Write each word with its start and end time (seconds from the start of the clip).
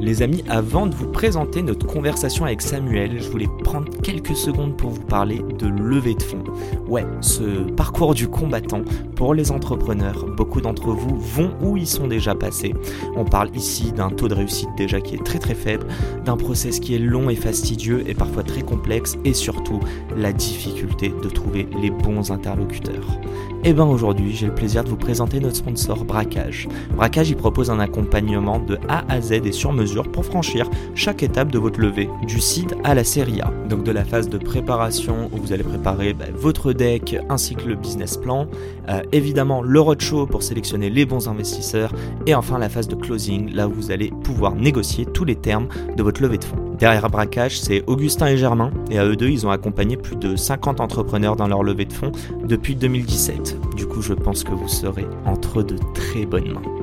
Les 0.00 0.22
amis, 0.22 0.42
avant 0.48 0.86
de 0.86 0.94
vous 0.94 1.08
présenter 1.08 1.60
notre 1.60 1.86
conversation 1.86 2.46
avec 2.46 2.62
Samuel, 2.62 3.20
je 3.20 3.28
voulais 3.28 3.48
prendre 3.62 3.92
quelques 4.02 4.34
secondes 4.34 4.74
pour 4.74 4.88
vous 4.88 5.02
parler 5.02 5.42
de 5.58 5.66
levée 5.66 6.14
de 6.14 6.22
fonds. 6.22 6.42
Ouais, 6.88 7.04
ce 7.20 7.70
parcours 7.72 8.14
du 8.14 8.26
combattant 8.26 8.80
pour 9.20 9.34
les 9.34 9.52
entrepreneurs, 9.52 10.24
beaucoup 10.34 10.62
d'entre 10.62 10.92
vous 10.92 11.18
vont 11.18 11.50
où 11.60 11.76
ils 11.76 11.86
sont 11.86 12.06
déjà 12.06 12.34
passés. 12.34 12.74
On 13.16 13.26
parle 13.26 13.54
ici 13.54 13.92
d'un 13.92 14.08
taux 14.08 14.28
de 14.28 14.34
réussite 14.34 14.70
déjà 14.78 14.98
qui 15.02 15.14
est 15.14 15.22
très 15.22 15.38
très 15.38 15.54
faible, 15.54 15.86
d'un 16.24 16.38
process 16.38 16.80
qui 16.80 16.94
est 16.94 16.98
long 16.98 17.28
et 17.28 17.36
fastidieux 17.36 18.02
et 18.08 18.14
parfois 18.14 18.44
très 18.44 18.62
complexe 18.62 19.18
et 19.26 19.34
surtout 19.34 19.78
la 20.16 20.32
difficulté 20.32 21.12
de 21.22 21.28
trouver 21.28 21.68
les 21.82 21.90
bons 21.90 22.30
interlocuteurs. 22.30 23.20
Et 23.62 23.74
bien 23.74 23.84
aujourd'hui, 23.84 24.34
j'ai 24.34 24.46
le 24.46 24.54
plaisir 24.54 24.84
de 24.84 24.88
vous 24.88 24.96
présenter 24.96 25.38
notre 25.38 25.56
sponsor 25.56 26.06
Braquage. 26.06 26.66
Braquage, 26.96 27.28
il 27.28 27.36
propose 27.36 27.70
un 27.70 27.78
accompagnement 27.78 28.58
de 28.58 28.78
A 28.88 29.04
à 29.12 29.20
Z 29.20 29.32
et 29.32 29.52
sur 29.52 29.74
mesure 29.74 30.10
pour 30.10 30.24
franchir 30.24 30.66
chaque 30.94 31.22
étape 31.22 31.52
de 31.52 31.58
votre 31.58 31.78
levée, 31.78 32.08
du 32.26 32.40
seed 32.40 32.74
à 32.84 32.94
la 32.94 33.04
série 33.04 33.42
A. 33.42 33.52
Donc 33.68 33.84
de 33.84 33.92
la 33.92 34.02
phase 34.02 34.30
de 34.30 34.38
préparation 34.38 35.28
où 35.34 35.36
vous 35.36 35.52
allez 35.52 35.62
préparer 35.62 36.14
bah, 36.14 36.24
votre 36.34 36.72
deck 36.72 37.18
ainsi 37.28 37.54
que 37.54 37.68
le 37.68 37.74
business 37.74 38.16
plan, 38.16 38.46
euh, 38.88 39.02
évidemment 39.12 39.62
le 39.62 39.80
roadshow 39.80 40.26
pour 40.26 40.42
sélectionner 40.42 40.90
les 40.90 41.04
bons 41.04 41.28
investisseurs 41.28 41.92
et 42.26 42.34
enfin 42.34 42.58
la 42.58 42.68
phase 42.68 42.88
de 42.88 42.94
closing 42.94 43.52
là 43.52 43.68
où 43.68 43.72
vous 43.72 43.90
allez 43.90 44.12
pouvoir 44.24 44.54
négocier 44.54 45.06
tous 45.06 45.24
les 45.24 45.36
termes 45.36 45.68
de 45.96 46.02
votre 46.02 46.22
levée 46.22 46.38
de 46.38 46.44
fonds. 46.44 46.56
Derrière 46.78 47.10
Braquage, 47.10 47.60
c'est 47.60 47.84
Augustin 47.86 48.28
et 48.28 48.36
Germain, 48.38 48.70
et 48.90 48.98
à 48.98 49.04
eux 49.04 49.16
deux, 49.16 49.28
ils 49.28 49.46
ont 49.46 49.50
accompagné 49.50 49.98
plus 49.98 50.16
de 50.16 50.34
50 50.34 50.80
entrepreneurs 50.80 51.36
dans 51.36 51.46
leur 51.46 51.62
levée 51.62 51.84
de 51.84 51.92
fonds 51.92 52.12
depuis 52.44 52.74
2017. 52.74 53.76
Du 53.76 53.86
coup, 53.86 54.00
je 54.00 54.14
pense 54.14 54.44
que 54.44 54.52
vous 54.52 54.68
serez 54.68 55.06
entre 55.26 55.62
de 55.62 55.76
très 55.94 56.24
bonnes 56.24 56.52
mains. 56.52 56.79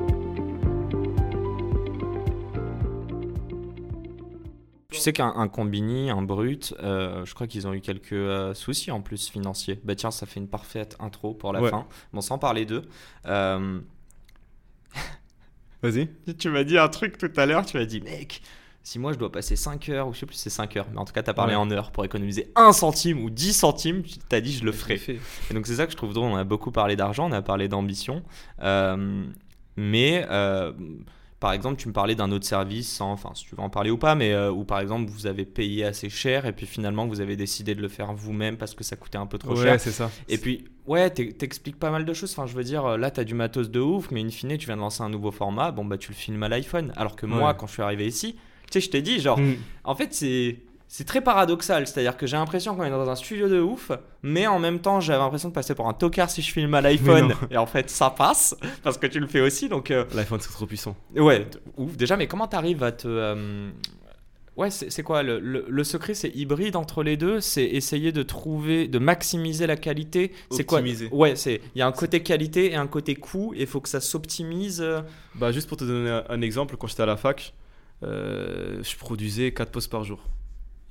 Tu 4.90 5.00
sais 5.00 5.12
qu'un 5.12 5.48
combini, 5.48 6.08
un 6.08 6.22
brut, 6.22 6.74
euh, 6.82 7.22
je 7.26 7.34
crois 7.34 7.46
qu'ils 7.46 7.66
ont 7.66 7.74
eu 7.74 7.82
quelques 7.82 8.14
euh, 8.14 8.54
soucis 8.54 8.90
en 8.90 9.02
plus 9.02 9.28
financiers. 9.28 9.78
Bah 9.84 9.94
tiens, 9.94 10.10
ça 10.10 10.24
fait 10.24 10.40
une 10.40 10.48
parfaite 10.48 10.96
intro 10.98 11.34
pour 11.34 11.52
la 11.52 11.60
fin. 11.68 11.86
Bon, 12.14 12.22
sans 12.22 12.38
parler 12.38 12.64
d'eux. 12.64 12.88
Euh, 13.26 13.80
Vas-y. 15.82 16.08
Tu 16.38 16.48
m'as 16.48 16.64
dit 16.64 16.78
un 16.78 16.88
truc 16.88 17.18
tout 17.18 17.30
à 17.36 17.44
l'heure, 17.44 17.66
tu 17.66 17.76
m'as 17.76 17.84
dit, 17.84 18.00
mec, 18.00 18.40
si 18.82 18.98
moi 18.98 19.12
je 19.12 19.18
dois 19.18 19.30
passer 19.30 19.56
5 19.56 19.90
heures, 19.90 20.08
ou 20.08 20.14
je 20.14 20.20
sais 20.20 20.26
plus 20.26 20.36
si 20.36 20.44
c'est 20.44 20.48
5 20.48 20.78
heures, 20.78 20.86
mais 20.90 20.98
en 20.98 21.04
tout 21.04 21.12
cas 21.12 21.22
tu 21.22 21.28
as 21.28 21.34
parlé 21.34 21.54
en 21.54 21.70
heures 21.70 21.90
pour 21.90 22.06
économiser 22.06 22.50
1 22.56 22.72
centime 22.72 23.22
ou 23.22 23.28
10 23.28 23.52
centimes, 23.52 24.02
tu 24.02 24.18
t'as 24.26 24.40
dit 24.40 24.54
je 24.54 24.64
le 24.64 24.72
ferai. 24.72 24.98
Et 25.50 25.54
donc 25.54 25.66
c'est 25.66 25.74
ça 25.74 25.84
que 25.84 25.92
je 25.92 25.98
trouve 25.98 26.14
drôle, 26.14 26.30
on 26.30 26.36
a 26.36 26.44
beaucoup 26.44 26.72
parlé 26.72 26.96
d'argent, 26.96 27.28
on 27.28 27.32
a 27.32 27.42
parlé 27.42 27.68
d'ambition, 27.68 28.22
mais 29.76 30.26
par 31.40 31.52
exemple 31.52 31.80
tu 31.80 31.88
me 31.88 31.92
parlais 31.92 32.14
d'un 32.14 32.30
autre 32.32 32.46
service, 32.46 32.90
sans, 32.90 33.12
enfin 33.12 33.30
si 33.34 33.44
tu 33.44 33.54
veux 33.54 33.62
en 33.62 33.70
parler 33.70 33.90
ou 33.90 33.98
pas, 33.98 34.14
mais 34.14 34.32
euh, 34.32 34.50
où 34.50 34.64
par 34.64 34.80
exemple 34.80 35.10
vous 35.10 35.26
avez 35.26 35.44
payé 35.44 35.84
assez 35.84 36.08
cher 36.08 36.46
et 36.46 36.52
puis 36.52 36.66
finalement 36.66 37.06
vous 37.06 37.20
avez 37.20 37.36
décidé 37.36 37.74
de 37.74 37.82
le 37.82 37.88
faire 37.88 38.12
vous-même 38.12 38.56
parce 38.56 38.74
que 38.74 38.84
ça 38.84 38.96
coûtait 38.96 39.18
un 39.18 39.26
peu 39.26 39.38
trop 39.38 39.56
cher. 39.56 39.72
Ouais, 39.72 39.78
c'est 39.78 39.92
ça. 39.92 40.10
Et 40.28 40.38
puis 40.38 40.64
ouais, 40.88 41.10
t'expliques 41.10 41.78
pas 41.78 41.90
mal 41.90 42.04
de 42.04 42.12
choses. 42.12 42.32
Enfin, 42.32 42.46
je 42.46 42.54
veux 42.54 42.64
dire, 42.64 42.98
là, 42.98 43.10
tu 43.10 43.20
as 43.20 43.24
du 43.24 43.34
matos 43.34 43.70
de 43.70 43.78
ouf, 43.78 44.10
mais 44.10 44.22
in 44.22 44.30
fine, 44.30 44.56
tu 44.56 44.66
viens 44.66 44.76
de 44.76 44.80
lancer 44.80 45.02
un 45.02 45.10
nouveau 45.10 45.30
format. 45.30 45.70
Bon, 45.70 45.84
bah, 45.84 45.98
tu 45.98 46.10
le 46.10 46.16
filmes 46.16 46.42
à 46.42 46.48
l'iPhone. 46.48 46.92
Alors 46.96 47.14
que 47.14 47.26
moi, 47.26 47.54
quand 47.54 47.66
je 47.66 47.72
suis 47.74 47.82
arrivé 47.82 48.06
ici, 48.06 48.36
tu 48.70 48.72
sais, 48.72 48.80
je 48.80 48.90
t'ai 48.90 49.02
dit, 49.02 49.20
genre, 49.20 49.38
mm. 49.38 49.56
en 49.84 49.94
fait, 49.94 50.12
c'est. 50.12 50.56
C'est 50.90 51.04
très 51.04 51.20
paradoxal, 51.20 51.86
c'est-à-dire 51.86 52.16
que 52.16 52.26
j'ai 52.26 52.38
l'impression 52.38 52.74
qu'on 52.74 52.82
est 52.82 52.90
dans 52.90 53.08
un 53.08 53.14
studio 53.14 53.46
de 53.48 53.60
ouf, 53.60 53.92
mais 54.22 54.46
en 54.46 54.58
même 54.58 54.78
temps 54.78 55.00
j'avais 55.00 55.18
l'impression 55.18 55.50
de 55.50 55.54
passer 55.54 55.74
pour 55.74 55.86
un 55.86 55.92
tocard 55.92 56.30
si 56.30 56.40
je 56.40 56.50
filme 56.50 56.72
à 56.72 56.80
l'iPhone, 56.80 57.34
et 57.50 57.58
en 57.58 57.66
fait 57.66 57.90
ça 57.90 58.08
passe, 58.08 58.56
parce 58.82 58.96
que 58.96 59.06
tu 59.06 59.20
le 59.20 59.26
fais 59.26 59.42
aussi, 59.42 59.68
donc... 59.68 59.90
Euh, 59.90 60.06
L'iPhone 60.14 60.40
c'est 60.40 60.50
trop 60.50 60.64
puissant. 60.64 60.96
Ouais, 61.14 61.46
ouf, 61.76 61.94
déjà, 61.96 62.16
mais 62.16 62.26
comment 62.26 62.46
t'arrives 62.46 62.82
à 62.82 62.92
te... 62.92 63.06
Euh, 63.06 63.68
ouais, 64.56 64.70
c'est 64.70 65.02
quoi 65.02 65.22
le, 65.22 65.38
le, 65.38 65.84
secret 65.84 66.14
C'est 66.14 66.30
hybride 66.34 66.74
entre 66.74 67.02
les 67.02 67.18
deux. 67.18 67.40
C'est 67.40 67.64
essayer 67.64 68.10
de 68.10 68.22
trouver, 68.22 68.88
de 68.88 68.98
maximiser 68.98 69.66
la 69.66 69.76
qualité. 69.76 70.32
C'est 70.50 70.64
quoi 70.64 70.80
Ouais, 71.12 71.36
c'est 71.36 71.60
il 71.74 71.78
y 71.78 71.82
a 71.82 71.86
un 71.86 71.92
côté 71.92 72.22
qualité 72.22 72.72
et 72.72 72.76
un 72.76 72.86
côté 72.86 73.14
coût. 73.14 73.52
Et 73.54 73.62
il 73.62 73.66
faut 73.66 73.80
que 73.80 73.88
ça 73.88 74.00
s'optimise. 74.00 74.84
Bah 75.34 75.52
juste 75.52 75.68
pour 75.68 75.76
te 75.76 75.84
donner 75.84 76.22
un 76.28 76.40
exemple, 76.42 76.76
quand 76.76 76.86
j'étais 76.86 77.02
à 77.02 77.06
la 77.06 77.16
fac, 77.16 77.54
euh, 78.02 78.82
je 78.82 78.96
produisais 78.96 79.52
4 79.52 79.70
posts 79.70 79.90
par 79.90 80.04
jour. 80.04 80.20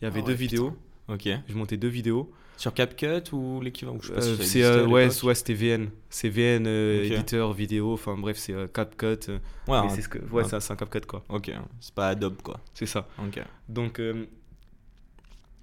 Il 0.02 0.06
y 0.06 0.08
avait 0.08 0.22
ah 0.24 0.28
deux 0.28 0.34
vidéos. 0.34 0.74
Ok. 1.08 1.28
Je 1.48 1.54
montais 1.56 1.78
deux 1.78 1.88
vidéos. 1.88 2.32
Sur 2.58 2.74
CapCut 2.74 3.32
ou 3.34 3.62
l'équivalent 3.62 4.00
euh, 4.10 4.36
C'est 4.42 4.64
euh, 4.64 4.88
ouais, 4.88 5.10
ouais 5.24 5.36
c'était 5.36 5.54
VN. 5.54 5.90
C'est 6.10 6.30
VN 6.30 6.66
éditeur 6.68 7.54
vidéo. 7.54 7.94
Enfin 7.94 8.18
bref, 8.18 8.38
c'est 8.38 8.54
CapCut. 8.74 9.32
ouais, 9.68 9.80
c'est 9.90 10.02
ce 10.02 10.10
que, 10.10 10.18
ouais, 10.32 10.44
c'est 10.44 10.72
un 10.72 10.76
CapCut 10.76 11.06
quoi. 11.06 11.24
Ok. 11.30 11.52
C'est 11.80 11.94
pas 11.94 12.10
Adobe 12.10 12.42
quoi. 12.42 12.60
C'est 12.74 12.88
ça. 12.88 13.08
Ok. 13.24 13.40
Donc 13.70 14.02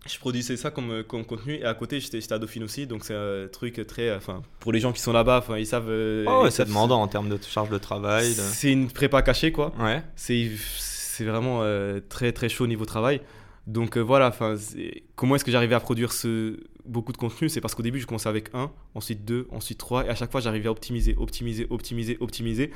je 0.06 0.18
produisais 0.18 0.58
ça 0.58 0.70
comme, 0.70 1.02
comme 1.02 1.24
contenu 1.24 1.54
et 1.54 1.64
à 1.64 1.72
côté 1.72 1.98
j'étais 1.98 2.30
à 2.30 2.38
Dauphine 2.38 2.64
aussi 2.64 2.86
donc 2.86 3.06
c'est 3.06 3.14
un 3.14 3.48
truc 3.50 3.86
très 3.86 4.14
enfin 4.14 4.42
pour 4.60 4.70
les 4.70 4.78
gens 4.78 4.92
qui 4.92 5.00
sont 5.00 5.14
là-bas 5.14 5.42
ils 5.56 5.66
savent 5.66 5.90
oh, 6.26 6.46
c'est 6.50 6.66
demandant 6.66 7.00
en 7.00 7.08
termes 7.08 7.30
de 7.30 7.38
charge 7.42 7.70
de 7.70 7.78
travail 7.78 8.34
c'est 8.34 8.70
une 8.70 8.90
prépa 8.90 9.22
cachée 9.22 9.50
quoi 9.50 9.72
ouais 9.78 10.02
c'est 10.14 10.50
c'est 11.14 11.24
vraiment 11.24 11.60
euh, 11.62 12.00
très 12.08 12.32
très 12.32 12.48
chaud 12.48 12.64
au 12.64 12.66
niveau 12.66 12.84
travail. 12.84 13.20
Donc 13.66 13.96
euh, 13.96 14.00
voilà, 14.00 14.32
comment 15.16 15.36
est-ce 15.36 15.44
que 15.44 15.50
j'arrivais 15.50 15.74
à 15.74 15.80
produire 15.80 16.12
ce, 16.12 16.60
beaucoup 16.84 17.12
de 17.12 17.16
contenu? 17.16 17.48
C'est 17.48 17.60
parce 17.60 17.74
qu'au 17.74 17.82
début, 17.82 17.98
je 17.98 18.06
commençais 18.06 18.28
avec 18.28 18.50
un, 18.54 18.70
ensuite 18.94 19.24
deux, 19.24 19.48
ensuite 19.50 19.78
trois, 19.78 20.04
et 20.04 20.08
à 20.08 20.14
chaque 20.14 20.30
fois, 20.30 20.40
j'arrivais 20.40 20.68
à 20.68 20.70
optimiser, 20.70 21.14
optimiser, 21.18 21.66
optimiser, 21.70 22.16
optimiser. 22.20 22.72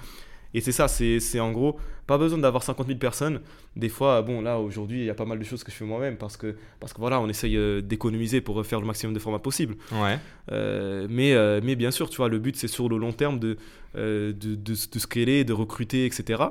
Et 0.54 0.62
c'est 0.62 0.72
ça, 0.72 0.88
c'est 0.88 1.40
en 1.40 1.52
gros, 1.52 1.78
pas 2.06 2.16
besoin 2.16 2.38
d'avoir 2.38 2.62
50 2.62 2.86
000 2.86 2.98
personnes. 2.98 3.42
Des 3.76 3.90
fois, 3.90 4.22
bon, 4.22 4.40
là, 4.40 4.58
aujourd'hui, 4.58 5.00
il 5.00 5.04
y 5.04 5.10
a 5.10 5.14
pas 5.14 5.26
mal 5.26 5.38
de 5.38 5.44
choses 5.44 5.62
que 5.62 5.70
je 5.70 5.76
fais 5.76 5.84
moi-même 5.84 6.16
parce 6.16 6.38
que, 6.38 6.56
parce 6.80 6.94
que 6.94 7.00
voilà, 7.00 7.20
on 7.20 7.28
essaye 7.28 7.54
euh, 7.58 7.82
d'économiser 7.82 8.40
pour 8.40 8.64
faire 8.64 8.80
le 8.80 8.86
maximum 8.86 9.12
de 9.12 9.18
formats 9.18 9.40
possible. 9.40 9.76
Ouais. 9.92 10.18
mais, 10.50 11.60
mais 11.60 11.76
bien 11.76 11.90
sûr, 11.90 12.08
tu 12.08 12.16
vois, 12.16 12.30
le 12.30 12.38
but, 12.38 12.56
c'est 12.56 12.66
sur 12.66 12.88
le 12.88 12.96
long 12.96 13.12
terme 13.12 13.38
de, 13.38 13.58
de, 13.94 14.32
de, 14.32 14.54
de, 14.64 14.98
scaler, 14.98 15.44
de 15.44 15.52
recruter, 15.52 16.06
etc 16.06 16.44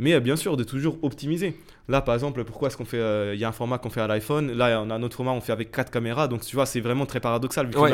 mais 0.00 0.14
euh, 0.14 0.20
bien 0.20 0.34
sûr 0.34 0.56
de 0.56 0.64
toujours 0.64 0.98
optimiser. 1.02 1.54
Là, 1.88 2.00
par 2.00 2.14
exemple, 2.14 2.42
pourquoi 2.44 2.68
est-ce 2.68 2.76
qu'on 2.76 2.84
fait. 2.84 2.98
Euh, 2.98 3.34
il 3.34 3.40
y 3.40 3.44
a 3.44 3.48
un 3.48 3.52
format 3.52 3.78
qu'on 3.78 3.90
fait 3.90 4.00
à 4.00 4.06
l'iPhone, 4.06 4.52
là, 4.52 4.82
on 4.84 4.90
a 4.90 4.94
un 4.94 5.02
autre 5.02 5.16
format, 5.16 5.32
on 5.32 5.40
fait 5.40 5.52
avec 5.52 5.70
quatre 5.70 5.90
caméras, 5.90 6.26
donc 6.26 6.40
tu 6.40 6.56
vois, 6.56 6.64
c'est 6.66 6.80
vraiment 6.80 7.04
très 7.04 7.20
paradoxal. 7.20 7.66
Vu 7.66 7.76
ouais, 7.76 7.92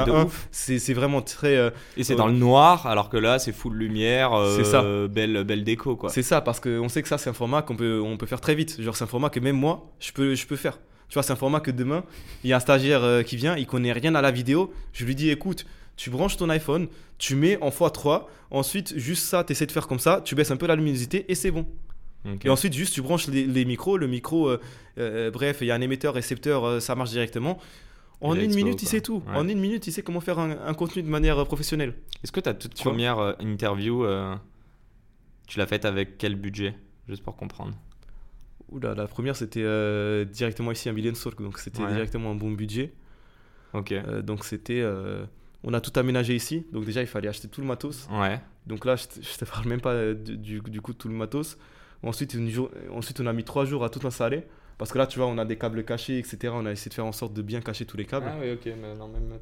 c'est 0.51 0.95
vraiment 0.95 1.21
très. 1.21 1.57
Euh, 1.57 1.71
et 1.97 2.05
c'est 2.05 2.15
dans 2.15 2.29
le 2.29 2.35
noir, 2.35 2.87
alors 2.87 3.11
que 3.11 3.17
là, 3.17 3.39
c'est 3.39 3.53
full 3.53 3.75
lumière, 3.75 4.33
c'est 4.57 4.65
ça. 4.65 4.83
Belle, 5.09 5.45
belle 5.45 5.65
déco, 5.65 5.97
quoi. 5.97 6.09
C'est 6.09 6.23
ça, 6.23 6.41
parce 6.41 6.61
qu'on 6.61 6.89
sait 6.89 7.03
que 7.03 7.09
ça, 7.09 7.19
c'est 7.19 7.31
un 7.31 7.35
format 7.35 7.63
qu'on 7.63 7.77
peut, 7.77 8.01
on 8.01 8.17
peut 8.17 8.27
faire 8.27 8.41
très 8.41 8.55
vite. 8.55 8.81
Genre, 8.81 8.97
c'est 8.97 9.05
un 9.05 9.09
format 9.09 9.29
que 9.29 9.41
même 9.41 9.57
moi, 9.57 9.91
je 9.99 10.13
peux, 10.13 10.35
je 10.35 10.47
peux 10.47 10.57
faire. 10.57 10.79
Tu 11.09 11.15
vois, 11.15 11.23
c'est 11.23 11.33
un 11.33 11.37
format 11.37 11.61
que 11.61 11.71
demain, 11.71 12.05
il 12.45 12.51
y 12.51 12.53
a 12.53 12.57
un 12.57 12.61
stagiaire 12.61 13.25
qui 13.25 13.37
vient, 13.37 13.57
il 13.57 13.67
connaît 13.67 13.93
rien 13.93 14.15
à 14.15 14.23
la 14.23 14.31
vidéo, 14.31 14.73
je 14.93 15.05
lui 15.05 15.15
dis, 15.15 15.31
écoute, 15.31 15.67
tu 15.97 16.11
branches 16.11 16.37
ton 16.37 16.51
iPhone, 16.51 16.89
tu 17.19 17.35
mets 17.35 17.59
en 17.63 17.71
x3, 17.71 18.25
ensuite, 18.51 18.97
juste 18.99 19.25
ça, 19.25 19.43
tu 19.45 19.53
essaies 19.53 19.67
de 19.67 19.73
faire 19.73 19.89
comme 19.89 19.99
ça, 19.99 20.21
tu 20.25 20.35
baisses 20.35 20.51
un 20.51 20.57
peu 20.57 20.67
la 20.67 20.77
luminosité 20.77 21.25
et 21.29 21.35
c'est 21.35 21.51
bon. 21.51 21.67
Et 22.45 22.49
ensuite, 22.49 22.73
juste, 22.73 22.95
tu 22.95 23.03
branches 23.03 23.29
les, 23.29 23.65
micros. 23.65 23.99
Le 23.99 24.07
micro, 24.07 24.49
euh, 24.49 24.61
euh, 24.99 25.31
bref, 25.31 25.59
il 25.61 25.67
y 25.67 25.71
a 25.71 25.75
un 25.75 25.81
émetteur, 25.81 26.15
récepteur, 26.15 26.65
euh, 26.65 26.81
ça 26.81 26.95
marche 26.95 27.11
directement. 27.11 27.59
En 28.21 28.35
une 28.35 28.55
minute, 28.55 28.83
il 28.83 28.87
sait 28.87 29.01
tout. 29.01 29.23
En 29.29 29.47
une 29.49 29.59
minute, 29.59 29.87
il 29.87 29.93
sait 29.93 30.03
comment 30.03 30.21
faire 30.21 30.39
un, 30.39 30.75
contenu 30.75 31.03
de 31.03 31.09
manière 31.09 31.45
professionnelle. 31.45 31.95
Est-ce 32.25 32.33
que 32.33 32.41
ta 32.41 32.55
toute 32.55 32.75
première 32.75 33.37
interview, 33.41 34.05
tu 35.47 35.59
l'as 35.59 35.67
faite 35.67 35.85
avec 35.85 36.19
quel 36.19 36.35
budget 36.35 36.75
Juste 37.09 37.23
pour 37.23 37.37
comprendre? 37.37 37.75
Oula, 38.71 38.95
la 38.95 39.07
première, 39.07 39.37
c'était 39.37 39.65
directement 40.25 40.73
ici 40.73 40.89
à 40.89 40.93
Million 40.93 41.15
Source, 41.15 41.37
donc 41.37 41.59
c'était 41.59 41.87
directement 41.87 42.31
un 42.31 42.35
bon 42.35 42.51
budget. 42.53 42.95
Ok. 43.75 43.95
donc 44.23 44.45
c'était. 44.45 44.83
on 45.63 45.75
a 45.75 45.81
tout 45.83 45.93
aménagé 46.01 46.35
ici, 46.35 46.65
donc 46.73 46.87
déjà, 46.87 47.03
il 47.03 47.07
fallait 47.07 47.29
acheter 47.29 47.49
tout 47.49 47.61
le 47.61 47.67
matos. 47.67 48.09
Ouais. 48.11 48.41
Donc 48.67 48.87
là, 48.87 48.97
je 48.97 49.07
te, 49.07 49.21
te 49.21 49.45
parle 49.45 49.69
même 49.69 49.83
pas 49.83 50.15
du, 50.15 50.61
du, 50.61 50.81
coup 50.81 50.95
de 50.95 50.99
tout 50.99 51.09
le 51.09 51.15
matos. 51.15 51.59
Ensuite, 52.03 52.37
ensuite, 52.93 53.21
on 53.21 53.27
a 53.27 53.33
mis 53.33 53.45
trois 53.45 53.65
jours 53.65 53.85
à 53.85 53.91
tout 53.91 54.07
installer. 54.07 54.43
Parce 54.79 54.93
que 54.93 54.99
là, 54.99 55.07
tu 55.07 55.19
vois, 55.19 55.27
on 55.29 55.39
a 55.39 55.45
des 55.47 55.57
câbles 55.57 55.85
cachés, 55.85 56.19
etc. 56.19 56.53
On 56.55 56.67
a 56.67 56.73
essayé 56.73 56.91
de 56.91 56.95
faire 56.95 57.07
en 57.07 57.13
sorte 57.13 57.33
de 57.33 57.41
bien 57.41 57.61
cacher 57.63 57.87
tous 57.87 57.97
les 57.97 58.05
câbles. 58.05 58.27
Ah 58.29 58.37
oui, 58.41 58.53
ok. 58.53 58.73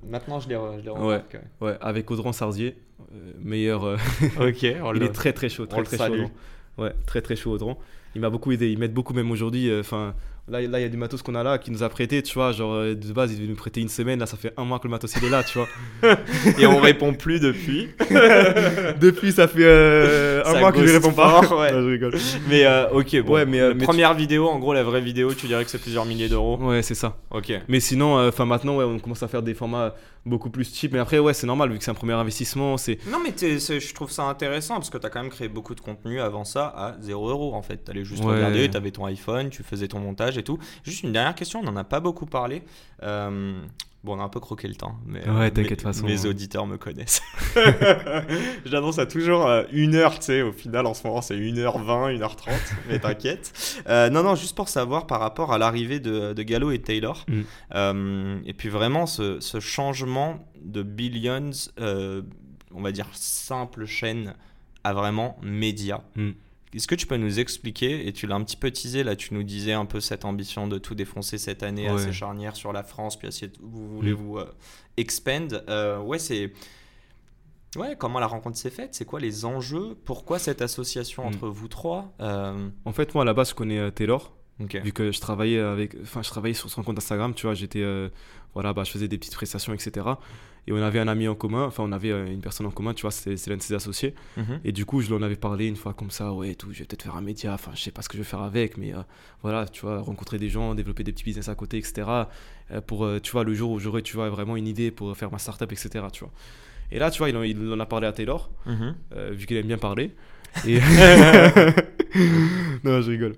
maintenant, 0.08 0.38
je 0.38 0.48
les, 0.48 0.54
je 0.54 0.90
Ouais, 0.90 1.22
ouais, 1.60 1.76
avec 1.80 2.08
Audran 2.10 2.32
Sarzier, 2.32 2.76
euh, 3.12 3.32
meilleur. 3.42 3.84
Euh, 3.84 3.96
ok, 4.40 4.62
il 4.94 5.02
est 5.02 5.12
très 5.12 5.32
très 5.32 5.48
chaud, 5.48 5.66
très 5.66 5.82
très 5.82 5.98
chaud. 5.98 6.30
Ouais, 6.78 6.92
très 7.06 7.20
très 7.20 7.36
chaud 7.36 7.52
Audran. 7.52 7.78
Il 8.14 8.20
m'a 8.20 8.30
beaucoup 8.30 8.52
aidé. 8.52 8.70
Ils 8.70 8.78
m'aident 8.78 8.94
beaucoup 8.94 9.12
même 9.14 9.30
aujourd'hui. 9.32 9.68
euh, 9.68 9.80
Enfin, 9.80 10.14
là, 10.49 10.61
il 10.61 10.70
y 10.70 10.85
a 10.85 10.88
du 10.88 10.96
matos 10.96 11.23
qu'on 11.23 11.35
a 11.35 11.43
là 11.43 11.58
qui 11.58 11.70
nous 11.70 11.82
a 11.82 11.88
prêté, 11.88 12.23
tu 12.23 12.35
vois. 12.35 12.52
Genre, 12.52 12.75
euh, 12.75 12.94
de 12.94 13.12
base, 13.12 13.32
il 13.32 13.38
devait 13.38 13.49
nous 13.49 13.56
prêter 13.56 13.81
une 13.81 13.88
semaine. 13.88 14.19
Là, 14.19 14.26
ça 14.26 14.37
fait 14.37 14.52
un 14.56 14.64
mois 14.64 14.79
que 14.79 14.85
le 14.85 14.91
matos 14.91 15.14
il 15.17 15.25
est 15.25 15.31
là, 15.31 15.43
tu 15.43 15.58
vois. 15.58 15.69
Et 16.58 16.67
on 16.67 16.79
répond 16.81 17.14
plus 17.14 17.41
depuis. 17.41 17.88
Depuis, 19.00 19.32
ça 19.32 19.49
fait 19.49 19.64
euh, 19.64 20.43
un 20.44 20.52
Ça 20.52 20.61
mois 20.61 20.73
que 20.73 20.79
je 20.79 20.85
lui 20.85 20.93
réponds 20.93 21.12
pas. 21.12 21.41
ouais. 21.58 21.73
Non, 21.73 21.81
je 21.82 21.91
rigole. 21.91 22.14
Mais 22.49 22.64
euh, 22.64 22.88
ok, 22.91 23.23
bon. 23.23 23.35
Ouais, 23.35 23.46
mais, 23.46 23.61
euh, 23.61 23.73
mais 23.75 23.81
tu- 23.81 23.87
première 23.87 24.14
vidéo, 24.14 24.49
en 24.49 24.58
gros, 24.58 24.73
la 24.73 24.82
vraie 24.82 25.00
vidéo, 25.00 25.32
tu 25.35 25.46
dirais 25.46 25.64
que 25.64 25.70
c'est 25.70 25.81
plusieurs 25.81 26.05
milliers 26.05 26.29
d'euros. 26.29 26.58
Ouais, 26.58 26.82
c'est 26.82 26.94
ça. 26.94 27.17
Ok. 27.31 27.52
Mais 27.69 27.81
sinon, 27.81 28.26
enfin 28.29 28.44
maintenant, 28.44 28.76
ouais, 28.76 28.85
on 28.85 28.99
commence 28.99 29.23
à 29.23 29.29
faire 29.29 29.43
des 29.43 29.55
formats 29.55 29.94
beaucoup 30.26 30.50
plus 30.50 30.74
cheap. 30.74 30.92
Mais 30.92 30.98
après, 30.98 31.18
ouais, 31.18 31.34
c'est 31.34 31.46
normal 31.46 31.70
vu 31.70 31.78
que 31.78 31.84
c'est 31.84 31.90
un 31.90 31.94
premier 31.94 32.14
investissement. 32.14 32.76
C'est 32.76 32.98
Non, 33.10 33.18
mais 33.22 33.34
je 33.38 33.94
trouve 33.94 34.10
ça 34.10 34.24
intéressant 34.24 34.74
parce 34.74 34.90
que 34.90 34.98
t'as 34.98 35.10
quand 35.10 35.20
même 35.22 35.30
créé 35.30 35.48
beaucoup 35.48 35.74
de 35.74 35.80
contenu 35.80 36.20
avant 36.20 36.44
ça 36.44 36.66
à 36.68 36.96
0 37.00 37.28
euros 37.30 37.54
en 37.54 37.62
fait. 37.62 37.78
T'allais 37.78 38.04
juste 38.04 38.24
Ouais. 38.24 38.34
regarder, 38.36 38.70
t'avais 38.70 38.90
ton 38.90 39.04
iPhone, 39.06 39.50
tu 39.50 39.62
faisais 39.62 39.88
ton 39.88 40.00
montage 40.00 40.38
et 40.38 40.42
tout. 40.42 40.58
Juste 40.82 41.02
une 41.02 41.12
dernière 41.12 41.34
question, 41.34 41.60
on 41.62 41.68
en 41.68 41.76
a 41.76 41.84
pas 41.84 42.00
beaucoup 42.00 42.26
parlé. 42.26 42.62
Euh, 43.02 43.60
bon, 44.04 44.16
on 44.16 44.20
a 44.20 44.22
un 44.22 44.28
peu 44.28 44.40
croqué 44.40 44.68
le 44.68 44.74
temps. 44.74 44.96
Mais, 45.06 45.20
Ouais, 45.28 45.46
euh, 45.46 45.50
t'inquiète, 45.50 45.82
façon. 45.82 46.04
Mes 46.06 46.26
auditeurs 46.26 46.66
me 46.66 46.76
connaissent. 46.76 47.22
J'annonce 48.66 48.98
à 48.98 49.06
toujours 49.06 49.46
euh, 49.46 49.64
une 49.72 49.94
heure, 49.94 50.18
tu 50.18 50.26
sais. 50.26 50.42
Au 50.42 50.52
final, 50.52 50.86
en 50.86 50.94
ce 50.94 51.06
moment, 51.06 51.22
c'est 51.22 51.36
1h20, 51.36 52.18
1h30. 52.18 52.50
mais 52.88 52.98
t'inquiète. 52.98 53.52
Euh, 53.88 54.10
non, 54.10 54.22
non, 54.22 54.34
juste 54.34 54.54
pour 54.54 54.68
savoir 54.68 55.06
par 55.06 55.20
rapport 55.20 55.52
à 55.52 55.58
l'arrivée 55.58 56.00
de, 56.00 56.32
de 56.34 56.42
Gallo 56.42 56.70
et 56.70 56.80
Taylor. 56.80 57.24
Mm. 57.28 57.40
Euh, 57.74 58.38
et 58.44 58.52
puis 58.52 58.68
vraiment, 58.68 59.06
ce, 59.06 59.40
ce 59.40 59.58
changement 59.60 60.46
de 60.62 60.82
Billions, 60.82 61.50
euh, 61.80 62.22
on 62.74 62.82
va 62.82 62.92
dire 62.92 63.06
simple 63.12 63.86
chaîne, 63.86 64.34
à 64.84 64.92
vraiment 64.92 65.38
média. 65.42 66.02
Mm. 66.14 66.30
Est-ce 66.74 66.86
que 66.88 66.94
tu 66.94 67.06
peux 67.06 67.16
nous 67.16 67.38
expliquer, 67.40 68.06
et 68.08 68.12
tu 68.12 68.26
l'as 68.26 68.34
un 68.34 68.42
petit 68.44 68.56
peu 68.56 68.70
teasé, 68.70 69.04
là 69.04 69.14
tu 69.16 69.32
nous 69.34 69.42
disais 69.42 69.72
un 69.72 69.84
peu 69.86 70.00
cette 70.00 70.24
ambition 70.24 70.66
de 70.66 70.78
tout 70.78 70.94
défoncer 70.94 71.38
cette 71.38 71.62
année 71.62 71.88
Ouais. 71.88 71.94
assez 72.00 72.12
charnière 72.12 72.56
sur 72.56 72.72
la 72.72 72.82
France, 72.82 73.18
puis 73.18 73.28
essayer 73.28 73.48
de, 73.48 73.56
vous 73.62 73.88
voulez 73.88 74.12
vous 74.12 74.38
euh, 74.38 74.52
expand. 74.96 75.62
Euh, 75.68 75.98
ouais, 76.00 76.18
c'est... 76.18 76.52
Ouais, 77.76 77.96
comment 77.98 78.20
la 78.20 78.28
rencontre 78.28 78.56
s'est 78.56 78.70
faite? 78.70 78.94
C'est 78.94 79.04
quoi 79.04 79.18
les 79.18 79.44
enjeux? 79.44 79.96
Pourquoi 80.04 80.38
cette 80.38 80.62
association 80.62 81.24
Mm. 81.24 81.26
entre 81.26 81.48
vous 81.48 81.66
trois 81.68 82.12
Euh, 82.20 82.68
En 82.84 82.92
fait, 82.92 83.14
moi, 83.14 83.22
à 83.22 83.24
la 83.24 83.34
base, 83.34 83.50
je 83.50 83.54
connais 83.54 83.78
euh, 83.78 83.90
Taylor. 83.90 84.32
Vu 84.60 84.92
que 84.92 85.10
je 85.10 85.20
travaillais 85.20 85.58
avec, 85.58 85.96
enfin, 86.02 86.22
je 86.22 86.28
travaillais 86.30 86.54
sur 86.54 86.70
son 86.70 86.82
compte 86.82 86.96
Instagram, 86.98 87.34
tu 87.34 87.46
vois, 87.46 87.54
j'étais, 87.54 87.82
euh, 87.82 88.08
voilà, 88.54 88.72
bah, 88.72 88.84
je 88.84 88.90
faisais 88.92 89.08
des 89.08 89.18
petites 89.18 89.34
prestations, 89.34 89.72
etc. 89.74 90.06
Et 90.66 90.72
on 90.72 90.76
avait 90.76 91.00
un 91.00 91.08
ami 91.08 91.26
en 91.28 91.34
commun, 91.34 91.64
enfin, 91.64 91.82
on 91.84 91.90
avait 91.92 92.12
euh, 92.12 92.26
une 92.32 92.40
personne 92.40 92.64
en 92.64 92.70
commun, 92.70 92.94
tu 92.94 93.02
vois, 93.02 93.10
c'est 93.10 93.46
l'un 93.48 93.56
de 93.56 93.62
ses 93.62 93.74
associés. 93.74 94.14
Mhm. 94.36 94.60
Et 94.64 94.70
du 94.72 94.86
coup, 94.86 95.00
je 95.02 95.08
lui 95.08 95.14
en 95.14 95.22
avais 95.22 95.36
parlé 95.36 95.66
une 95.66 95.74
fois 95.76 95.92
comme 95.92 96.10
ça, 96.10 96.32
ouais, 96.32 96.54
tout, 96.54 96.72
je 96.72 96.78
vais 96.78 96.84
peut-être 96.84 97.02
faire 97.02 97.16
un 97.16 97.20
média, 97.20 97.52
enfin, 97.52 97.72
je 97.74 97.82
sais 97.82 97.90
pas 97.90 98.00
ce 98.02 98.08
que 98.08 98.16
je 98.16 98.22
vais 98.22 98.28
faire 98.28 98.42
avec, 98.42 98.76
mais 98.78 98.94
euh, 98.94 98.98
voilà, 99.42 99.66
tu 99.66 99.82
vois, 99.82 99.98
rencontrer 100.00 100.38
des 100.38 100.48
gens, 100.48 100.74
développer 100.74 101.02
des 101.02 101.12
petits 101.12 101.24
business 101.24 101.48
à 101.48 101.54
côté, 101.56 101.76
etc. 101.78 102.06
pour, 102.86 103.06
tu 103.22 103.32
vois, 103.32 103.42
le 103.44 103.52
jour 103.54 103.72
où 103.72 103.78
j'aurai, 103.80 104.02
tu 104.02 104.14
vois, 104.16 104.30
vraiment 104.30 104.56
une 104.56 104.66
idée 104.68 104.90
pour 104.92 105.16
faire 105.16 105.30
ma 105.32 105.38
startup, 105.38 105.70
etc. 105.72 106.06
Tu 106.12 106.20
vois. 106.24 106.32
Et 106.92 106.98
là, 107.00 107.10
tu 107.10 107.18
vois, 107.18 107.28
il 107.28 107.36
en, 107.36 107.42
il 107.42 107.72
en 107.72 107.80
a 107.80 107.86
parlé 107.86 108.06
à 108.06 108.12
Taylor, 108.12 108.50
Mhm. 108.66 108.94
vu 109.32 109.46
qu'il 109.46 109.56
aime 109.56 109.66
bien 109.66 109.78
parler. 109.78 110.12
Et... 110.66 110.78
non, 112.84 113.00
je 113.02 113.10
rigole. 113.10 113.34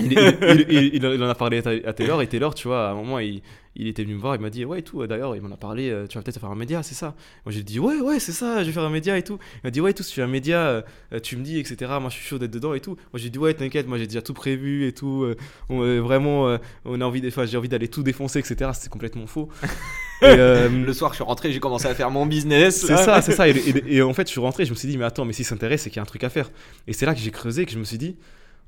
Il, 0.00 0.12
il- 0.12 0.66
il- 0.68 0.84
il- 0.94 0.94
il 1.04 1.22
en- 1.22 1.28
a 1.28 1.34
parlé 1.34 1.58
à 1.58 1.62
Ta- 1.62 1.70
à 1.88 1.92
Taylor 1.92 2.22
et 2.22 2.26
Taylor, 2.28 2.54
tu 2.54 2.68
vois, 2.68 2.88
à 2.88 2.92
un 2.92 2.94
moment, 2.94 3.18
il, 3.18 3.42
était 3.76 4.04
venu 4.04 4.14
me 4.14 4.20
voir, 4.20 4.36
il 4.36 4.40
m'a 4.40 4.50
dit 4.50 4.64
ouais 4.64 4.78
et 4.78 4.82
tout. 4.82 5.04
D'ailleurs, 5.04 5.34
il 5.34 5.42
m'en 5.42 5.52
a 5.52 5.56
parlé. 5.56 5.90
euh, 5.90 6.06
Tu 6.06 6.16
vas 6.16 6.22
peut-être 6.22 6.38
faire 6.38 6.50
un 6.50 6.54
média, 6.54 6.84
c'est 6.84 6.94
ça 6.94 7.16
Moi, 7.44 7.52
j'ai 7.52 7.64
dit 7.64 7.80
ouais, 7.80 8.00
ouais, 8.00 8.20
c'est 8.20 8.30
ça. 8.32 8.60
Je 8.62 8.66
vais 8.68 8.72
faire 8.72 8.84
un 8.84 8.90
média 8.90 9.18
et 9.18 9.22
tout. 9.24 9.36
Il 9.56 9.60
m'a 9.64 9.70
dit 9.72 9.80
ouais, 9.80 9.90
et 9.90 9.94
tout. 9.94 10.04
Si 10.04 10.10
tu 10.10 10.14
fais 10.16 10.22
un 10.22 10.28
média, 10.28 10.58
euh, 10.58 10.82
tu 11.24 11.36
me 11.36 11.42
dis, 11.42 11.58
etc. 11.58 11.90
Moi, 12.00 12.08
je 12.08 12.14
suis 12.14 12.24
chaud 12.24 12.38
d'être 12.38 12.52
dedans 12.52 12.72
et 12.74 12.78
tout. 12.80 12.92
Moi, 13.12 13.18
j'ai 13.18 13.30
dit 13.30 13.38
ouais, 13.38 13.52
t'inquiète. 13.54 13.88
Moi, 13.88 13.98
j'ai 13.98 14.06
déjà 14.06 14.22
tout 14.22 14.32
prévu 14.34 14.86
et 14.86 14.92
tout. 14.92 15.24
euh, 15.24 15.36
on, 15.68 15.82
euh, 15.82 15.98
vraiment, 15.98 16.46
euh, 16.48 16.58
on 16.84 17.00
a 17.00 17.04
envie, 17.04 17.20
enfin, 17.26 17.44
j'ai 17.46 17.56
envie 17.56 17.68
d'aller 17.68 17.88
tout 17.88 18.04
défoncer, 18.04 18.38
etc. 18.38 18.70
C'est 18.74 18.90
complètement 18.90 19.26
faux. 19.26 19.48
Et, 20.22 20.26
euh, 20.26 20.68
Le 20.68 20.92
soir, 20.92 21.10
je 21.10 21.16
suis 21.16 21.24
rentré, 21.24 21.50
j'ai 21.52 21.58
commencé 21.58 21.86
à 21.86 21.94
faire 21.96 22.10
mon 22.12 22.26
business. 22.26 22.80
c'est 22.86 22.96
ça, 22.96 23.20
c'est 23.22 23.32
ça. 23.32 23.48
Et, 23.48 23.50
et- 23.56 23.96
et 23.96 24.02
en 24.02 24.14
fait, 24.14 24.26
je 24.28 24.30
suis 24.30 24.40
rentré, 24.40 24.64
je 24.64 24.70
me 24.70 24.76
suis 24.76 24.86
dit, 24.88 24.96
mais 24.96 25.04
attends, 25.04 25.24
mais 25.24 25.32
s'il 25.32 25.44
s'intéresse, 25.44 25.82
c'est 25.82 25.90
qu'il 25.90 25.96
y 25.96 25.98
a 25.98 26.02
un 26.02 26.06
truc 26.06 26.22
à 26.22 26.30
faire. 26.30 26.52
Et 26.86 26.92
c'est 26.92 27.06
là 27.06 27.12
que 27.14 27.20
j'ai 27.20 27.32
creusé, 27.32 27.66
que 27.66 27.72
je 27.72 27.78
me 27.80 27.84
suis 27.84 27.98
dit, 27.98 28.14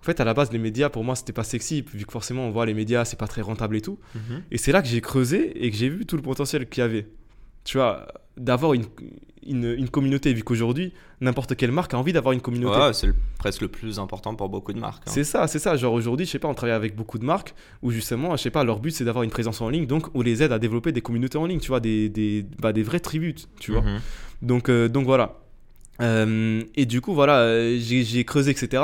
en 0.00 0.04
fait, 0.04 0.20
à 0.20 0.24
la 0.24 0.34
base, 0.34 0.52
les 0.52 0.58
médias, 0.58 0.88
pour 0.88 1.02
moi, 1.04 1.16
c'était 1.16 1.32
pas 1.32 1.44
sexy, 1.44 1.82
vu 1.92 2.04
que 2.06 2.12
forcément, 2.12 2.46
on 2.46 2.50
voit 2.50 2.66
les 2.66 2.74
médias, 2.74 3.04
c'est 3.04 3.18
pas 3.18 3.26
très 3.26 3.42
rentable 3.42 3.76
et 3.76 3.80
tout. 3.80 3.98
Mhm. 4.14 4.42
Et 4.50 4.58
c'est 4.58 4.72
là 4.72 4.82
que 4.82 4.88
j'ai 4.88 5.00
creusé 5.00 5.64
et 5.64 5.70
que 5.70 5.76
j'ai 5.76 5.88
vu 5.88 6.06
tout 6.06 6.16
le 6.16 6.22
potentiel 6.22 6.68
qu'il 6.68 6.80
y 6.82 6.84
avait. 6.84 7.06
Tu 7.64 7.78
vois, 7.78 8.06
d'avoir 8.36 8.74
une, 8.74 8.84
une, 9.44 9.64
une 9.76 9.88
communauté, 9.88 10.32
vu 10.32 10.44
qu'aujourd'hui, 10.44 10.92
n'importe 11.20 11.56
quelle 11.56 11.72
marque 11.72 11.94
a 11.94 11.98
envie 11.98 12.12
d'avoir 12.12 12.32
une 12.32 12.40
communauté. 12.40 12.78
Ouais, 12.78 12.92
c'est 12.92 13.12
presque 13.38 13.62
le 13.62 13.68
plus 13.68 13.98
important 13.98 14.36
pour 14.36 14.48
beaucoup 14.48 14.72
de 14.72 14.78
marques. 14.78 15.02
hein. 15.06 15.10
C'est 15.12 15.24
ça, 15.24 15.48
c'est 15.48 15.58
ça. 15.58 15.76
Genre 15.76 15.92
aujourd'hui, 15.92 16.26
je 16.26 16.30
sais 16.30 16.38
pas, 16.38 16.46
on 16.46 16.54
travaille 16.54 16.76
avec 16.76 16.94
beaucoup 16.94 17.18
de 17.18 17.24
marques 17.24 17.54
où 17.82 17.90
justement, 17.90 18.36
je 18.36 18.42
sais 18.42 18.50
pas, 18.50 18.62
leur 18.62 18.78
but 18.78 18.92
c'est 18.92 19.04
d'avoir 19.04 19.24
une 19.24 19.30
présence 19.30 19.60
en 19.60 19.68
ligne, 19.68 19.86
donc 19.86 20.14
on 20.14 20.22
les 20.22 20.42
aide 20.44 20.52
à 20.52 20.58
développer 20.60 20.92
des 20.92 21.00
communautés 21.00 21.38
en 21.38 21.46
ligne, 21.46 21.58
tu 21.58 21.68
vois, 21.68 21.80
des, 21.80 22.08
des, 22.08 22.44
bah, 22.60 22.72
des 22.72 22.82
vrais 22.84 23.00
tributes, 23.00 23.48
tu 23.58 23.72
vois. 23.72 23.80
Mhm. 23.82 24.00
Donc, 24.42 24.68
euh, 24.68 24.88
donc 24.88 25.06
voilà. 25.06 25.38
Euh, 26.02 26.62
et 26.76 26.84
du 26.86 27.00
coup, 27.00 27.14
voilà, 27.14 27.38
euh, 27.40 27.78
j'ai 27.80 28.24
creusé, 28.24 28.50
etc. 28.50 28.82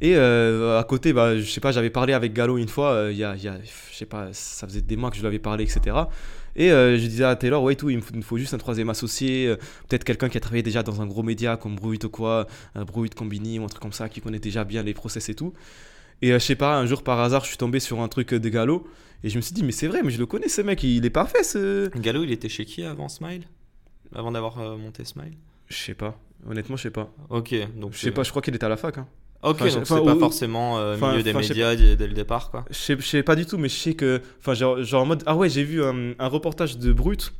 Et 0.00 0.14
euh, 0.14 0.78
à 0.78 0.84
côté, 0.84 1.12
bah, 1.12 1.36
je 1.38 1.50
sais 1.50 1.60
pas, 1.60 1.72
j'avais 1.72 1.90
parlé 1.90 2.12
avec 2.12 2.32
Gallo 2.32 2.56
une 2.56 2.68
fois, 2.68 2.92
euh, 2.92 3.12
il 3.12 3.18
y 3.18 3.24
a, 3.24 3.34
y 3.34 3.48
a, 3.48 3.58
je 3.62 3.96
sais 3.96 4.06
pas, 4.06 4.28
ça 4.32 4.66
faisait 4.66 4.80
des 4.80 4.96
mois 4.96 5.10
que 5.10 5.16
je 5.16 5.20
lui 5.20 5.26
avais 5.26 5.40
parlé, 5.40 5.64
etc. 5.64 5.96
Et 6.54 6.70
euh, 6.70 6.96
je 6.96 7.06
disais 7.06 7.24
à 7.24 7.34
Taylor, 7.34 7.62
ouais, 7.62 7.74
tout, 7.74 7.90
il 7.90 7.96
me 7.96 8.02
faut, 8.02 8.12
il 8.12 8.18
me 8.18 8.22
faut 8.22 8.38
juste 8.38 8.54
un 8.54 8.58
troisième 8.58 8.90
associé, 8.90 9.54
peut-être 9.88 10.04
quelqu'un 10.04 10.28
qui 10.28 10.36
a 10.36 10.40
travaillé 10.40 10.62
déjà 10.62 10.84
dans 10.84 11.00
un 11.02 11.06
gros 11.06 11.24
média 11.24 11.56
comme 11.56 11.74
Bruit 11.74 11.98
ou 12.04 12.08
quoi, 12.08 12.46
un 12.76 12.84
Bruit 12.84 13.10
Combini 13.10 13.58
ou 13.58 13.64
un 13.64 13.68
truc 13.68 13.82
comme 13.82 13.92
ça, 13.92 14.08
qui 14.08 14.20
connaît 14.20 14.38
déjà 14.38 14.62
bien 14.64 14.82
les 14.84 14.94
process 14.94 15.28
et 15.28 15.34
tout. 15.34 15.52
Et 16.22 16.30
je 16.30 16.38
sais 16.38 16.56
pas, 16.56 16.78
un 16.78 16.86
jour 16.86 17.02
par 17.02 17.18
hasard, 17.18 17.42
je 17.42 17.48
suis 17.48 17.58
tombé 17.58 17.80
sur 17.80 18.00
un 18.00 18.08
truc 18.08 18.34
de 18.34 18.48
Gallo, 18.48 18.86
et 19.24 19.30
je 19.30 19.36
me 19.36 19.40
suis 19.40 19.52
dit, 19.52 19.64
mais 19.64 19.72
c'est 19.72 19.88
vrai, 19.88 20.02
mais 20.04 20.10
je 20.10 20.18
le 20.18 20.26
connais 20.26 20.48
ce 20.48 20.62
mec, 20.62 20.82
il 20.84 21.04
est 21.04 21.10
parfait 21.10 21.42
ce. 21.42 21.88
Gallo, 21.98 22.22
il 22.22 22.30
était 22.30 22.48
chez 22.48 22.64
qui 22.64 22.84
avant 22.84 23.08
Smile? 23.08 23.42
Avant 24.14 24.30
d'avoir 24.30 24.78
monté 24.78 25.04
Smile? 25.04 25.34
Je 25.66 25.76
sais 25.76 25.94
pas, 25.94 26.18
honnêtement, 26.48 26.76
je 26.76 26.84
sais 26.84 26.90
pas. 26.90 27.12
Ok, 27.30 27.52
donc 27.76 27.94
Je 27.94 27.98
sais 27.98 28.12
pas, 28.12 28.22
je 28.22 28.30
crois 28.30 28.42
qu'il 28.42 28.54
était 28.54 28.64
à 28.64 28.68
la 28.68 28.76
fac. 28.76 28.96
Hein. 28.98 29.08
Ok, 29.42 29.56
Enfin, 29.60 29.64
donc 29.74 29.86
c'est 29.86 29.94
pas 30.04 30.14
ou- 30.16 30.18
forcément 30.18 30.78
euh, 30.78 30.96
milieu 30.96 31.22
des 31.22 31.32
médias 31.32 31.76
dès, 31.76 32.06
le 32.08 32.12
départ, 32.12 32.50
quoi. 32.50 32.64
Je 32.70 32.96
sais, 33.00 33.22
pas 33.22 33.36
du 33.36 33.46
tout, 33.46 33.56
mais 33.56 33.68
je 33.68 33.74
sais 33.76 33.94
que. 33.94 34.20
Enfin, 34.40 34.54
genre, 34.54 34.82
genre 34.82 35.02
en 35.02 35.06
mode. 35.06 35.22
Ah 35.26 35.36
ouais, 35.36 35.48
j'ai 35.48 35.62
vu 35.62 35.82
un, 35.84 36.12
un 36.18 36.26
reportage 36.26 36.76
de 36.78 36.92
Brut 36.92 37.32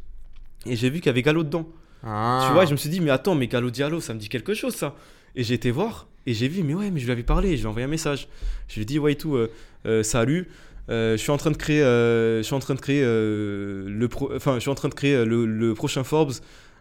et 0.65 0.77
j'ai 0.77 0.91
vu 0.91 0.99
qu'il 0.99 1.07
y 1.07 1.09
avait 1.11 1.23
Gallo 1.23 1.43
dedans. 1.43 1.67
Ah. 2.05 2.45
Tu 2.47 2.53
vois, 2.53 2.67
je 2.67 2.71
me 2.73 2.77
suis 2.77 2.89
dit, 2.89 3.01
mais 3.01 3.11
attends, 3.11 3.35
mais 3.35 3.49
Gallo 3.49 3.71
Diallo, 3.71 4.01
ça 4.01 4.15
me 4.15 4.21
dit 4.21 4.29
quelque 4.29 4.55
chose 4.55 4.75
ça. 4.77 4.95
Et 5.35 5.43
j'ai 5.43 5.55
été 5.55 5.71
voir 5.73 6.07
et 6.27 6.35
j'ai 6.35 6.47
vu, 6.47 6.63
mais 6.63 6.75
ouais, 6.75 6.91
mais 6.93 7.01
je 7.01 7.05
lui 7.07 7.13
avais 7.13 7.23
parlé, 7.25 7.51
je 7.57 7.63
lui 7.63 7.63
ai 7.65 7.67
envoyé 7.67 7.85
un 7.87 7.91
message. 7.91 8.29
Je 8.69 8.77
lui 8.77 8.83
ai 8.83 8.85
dit, 8.85 8.99
ouais, 9.01 9.13
et 9.13 9.17
tout, 9.17 9.35
euh, 9.35 9.51
euh, 9.87 10.03
salut. 10.05 10.49
euh, 10.91 11.17
je 11.17 11.23
suis 11.23 11.31
en 11.33 11.37
train 11.37 11.51
de 11.51 11.57
créer, 11.57 11.83
euh, 11.83 12.39
je 12.39 12.43
suis 12.45 12.55
en 12.55 12.61
train 12.61 12.75
de 12.75 12.81
créer 12.81 13.03
euh, 13.05 13.85
le 13.89 14.09
pro, 14.09 14.31
enfin, 14.37 14.55
je 14.55 14.61
suis 14.61 14.71
en 14.71 14.75
train 14.77 14.89
de 14.89 14.95
créer 14.95 15.15
euh, 15.17 15.25
le, 15.25 15.47
le 15.47 15.75
prochain 15.75 16.05
Forbes. 16.05 16.33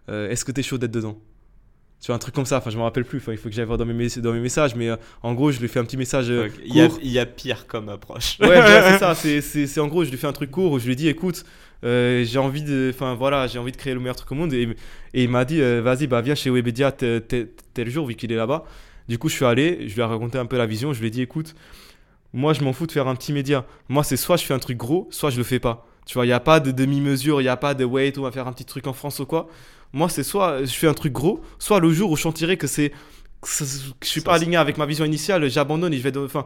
Euh, 0.09 0.29
Est-ce 0.29 0.45
que 0.45 0.51
t'es 0.51 0.63
chaud 0.63 0.77
d'être 0.77 0.91
dedans? 0.91 1.17
Tu 1.99 2.07
vois 2.07 2.15
un 2.15 2.19
truc 2.19 2.35
comme 2.35 2.45
ça. 2.45 2.57
Enfin, 2.57 2.69
je 2.69 2.77
me 2.77 2.83
rappelle 2.83 3.05
plus. 3.05 3.17
Enfin, 3.17 3.31
il 3.31 3.37
faut 3.37 3.49
que 3.49 3.55
j'aille 3.55 3.65
voir 3.65 3.77
dans 3.77 3.85
mes, 3.85 4.07
dans 4.17 4.31
mes 4.33 4.39
messages, 4.39 4.75
mais 4.75 4.89
euh, 4.89 4.95
en 5.23 5.33
gros, 5.33 5.51
je 5.51 5.57
lui 5.59 5.65
ai 5.65 5.67
fait 5.67 5.79
un 5.79 5.83
petit 5.85 5.97
message. 5.97 6.29
euh, 6.29 6.47
Il 6.65 6.75
y, 6.75 6.81
a, 6.81 6.87
court. 6.89 6.99
il 7.01 7.09
y 7.11 7.19
a 7.19 7.25
pire 7.25 7.65
comme 7.67 7.89
approche. 7.89 8.37
Ouais, 8.39 8.47
ouais, 8.49 8.81
c'est 8.91 8.99
ça. 8.99 9.15
C'est, 9.15 9.79
en 9.79 9.87
gros, 9.87 10.03
je 10.03 10.11
lui 10.11 10.17
fais 10.17 10.27
un 10.27 10.33
truc 10.33 10.51
court 10.51 10.71
où 10.73 10.79
je 10.79 10.85
lui 10.87 10.95
dis, 10.95 11.07
écoute, 11.07 11.43
euh, 11.83 12.23
j'ai 12.23 12.37
envie 12.39 12.61
de, 12.61 12.91
enfin 12.93 13.15
voilà, 13.15 13.47
j'ai 13.47 13.57
envie 13.59 13.71
de 13.71 13.77
créer 13.77 13.93
le 13.95 13.99
meilleur 13.99 14.15
truc 14.15 14.31
au 14.31 14.35
monde. 14.35 14.53
Et, 14.53 14.69
et 15.13 15.23
il 15.23 15.29
m'a 15.29 15.43
dit, 15.43 15.59
euh, 15.59 15.81
vas-y, 15.81 16.05
bah 16.07 16.21
viens 16.21 16.35
chez 16.35 16.49
Webedia 16.51 16.91
tel, 16.91 17.21
tel- 17.25 17.49
tel 17.73 17.89
jour 17.89 18.05
vu 18.05 18.13
qu'il 18.15 18.31
est 18.31 18.35
là-bas. 18.35 18.65
Du 19.09 19.17
coup, 19.17 19.27
je 19.29 19.35
suis 19.35 19.45
allé, 19.45 19.87
je 19.87 19.95
lui 19.95 20.01
ai 20.01 20.03
raconté 20.05 20.37
un 20.37 20.45
peu 20.45 20.57
la 20.57 20.65
vision. 20.67 20.93
Je 20.93 20.99
lui 20.99 21.07
ai 21.07 21.11
dit, 21.11 21.21
écoute, 21.23 21.55
moi, 22.33 22.53
je 22.53 22.61
m'en 22.63 22.73
fous 22.73 22.85
de 22.85 22.91
faire 22.91 23.07
un 23.07 23.15
petit 23.15 23.33
média. 23.33 23.65
Moi, 23.89 24.03
c'est 24.03 24.17
soit 24.17 24.37
je 24.37 24.43
fais 24.45 24.53
un 24.53 24.59
truc 24.59 24.77
gros, 24.77 25.07
soit 25.11 25.29
je 25.31 25.37
le 25.37 25.43
fais 25.43 25.59
pas. 25.59 25.87
Tu 26.05 26.13
vois, 26.13 26.25
il 26.25 26.29
y 26.29 26.33
a 26.33 26.39
pas 26.39 26.59
de 26.59 26.71
demi-mesure, 26.71 27.41
il 27.41 27.45
y 27.45 27.49
a 27.49 27.57
pas 27.57 27.73
de 27.73 27.83
wait, 27.85 28.17
on 28.17 28.21
va 28.21 28.31
faire 28.31 28.47
un 28.47 28.53
petit 28.53 28.65
truc 28.65 28.85
en 28.87 28.93
France 28.93 29.19
ou 29.19 29.25
quoi. 29.25 29.47
Moi, 29.93 30.09
c'est 30.09 30.23
soit 30.23 30.63
je 30.63 30.71
fais 30.73 30.87
un 30.87 30.93
truc 30.93 31.13
gros, 31.13 31.41
soit 31.59 31.79
le 31.79 31.91
jour 31.91 32.11
où 32.11 32.15
je 32.15 32.21
sentirai 32.21 32.57
que 32.57 32.67
c'est 32.67 32.91
que 33.41 33.47
je 34.03 34.07
suis 34.07 34.21
pas 34.21 34.33
aligné 34.35 34.57
avec 34.57 34.77
ma 34.77 34.85
vision 34.85 35.05
initiale, 35.05 35.47
j'abandonne 35.49 35.93
et 35.93 35.97
je 35.97 36.03
vais 36.03 36.17
enfin 36.17 36.45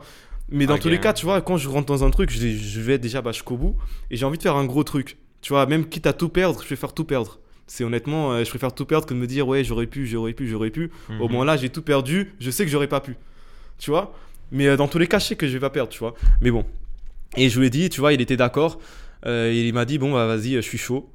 mais 0.53 0.65
dans 0.65 0.77
tous 0.77 0.89
les 0.89 0.99
cas, 0.99 1.13
tu 1.13 1.25
vois, 1.25 1.41
quand 1.41 1.55
je 1.57 1.69
rentre 1.69 1.85
dans 1.87 2.03
un 2.03 2.09
truc, 2.09 2.29
je, 2.29 2.49
je 2.49 2.81
vais 2.81 2.97
déjà 2.97 3.21
bah, 3.21 3.31
jusqu'au 3.31 3.55
bout 3.55 3.77
et 4.09 4.17
j'ai 4.17 4.25
envie 4.25 4.37
de 4.37 4.43
faire 4.43 4.57
un 4.57 4.65
gros 4.65 4.83
truc. 4.83 5.17
Tu 5.41 5.53
vois, 5.53 5.65
même 5.65 5.87
quitte 5.87 6.05
à 6.07 6.13
tout 6.13 6.27
perdre, 6.27 6.61
je 6.61 6.67
vais 6.67 6.75
faire 6.75 6.93
tout 6.93 7.05
perdre. 7.05 7.39
C'est 7.67 7.85
honnêtement, 7.85 8.33
euh, 8.33 8.43
je 8.43 8.49
préfère 8.49 8.75
tout 8.75 8.85
perdre 8.85 9.05
que 9.07 9.13
de 9.13 9.19
me 9.19 9.27
dire 9.27 9.47
ouais, 9.47 9.63
j'aurais 9.63 9.87
pu, 9.87 10.05
j'aurais 10.05 10.33
pu, 10.33 10.49
j'aurais 10.49 10.69
pu. 10.69 10.91
Au 11.21 11.27
Mhm. 11.27 11.31
moins 11.31 11.45
là, 11.45 11.55
j'ai 11.55 11.69
tout 11.69 11.81
perdu, 11.81 12.33
je 12.41 12.51
sais 12.51 12.65
que 12.65 12.71
j'aurais 12.71 12.87
pas 12.89 12.99
pu. 12.99 13.15
Tu 13.79 13.89
vois? 13.91 14.13
Mais 14.51 14.67
euh, 14.67 14.75
dans 14.75 14.89
tous 14.89 14.97
les 14.97 15.07
cas, 15.07 15.19
je 15.19 15.27
sais 15.27 15.35
que 15.37 15.47
je 15.47 15.53
vais 15.53 15.59
pas 15.61 15.69
perdre, 15.69 15.89
tu 15.89 15.99
vois. 15.99 16.15
Mais 16.41 16.51
bon. 16.51 16.65
Et 17.37 17.47
je 17.47 17.57
lui 17.59 17.67
ai 17.67 17.69
dit, 17.69 17.89
tu 17.89 18.01
vois, 18.01 18.11
il 18.11 18.19
était 18.19 18.35
d'accord. 18.35 18.77
Euh, 19.25 19.53
il 19.55 19.73
m'a 19.73 19.85
dit, 19.85 19.97
bon, 19.97 20.11
bah 20.11 20.27
vas-y, 20.27 20.55
je 20.55 20.59
suis 20.61 20.77
chaud. 20.77 21.09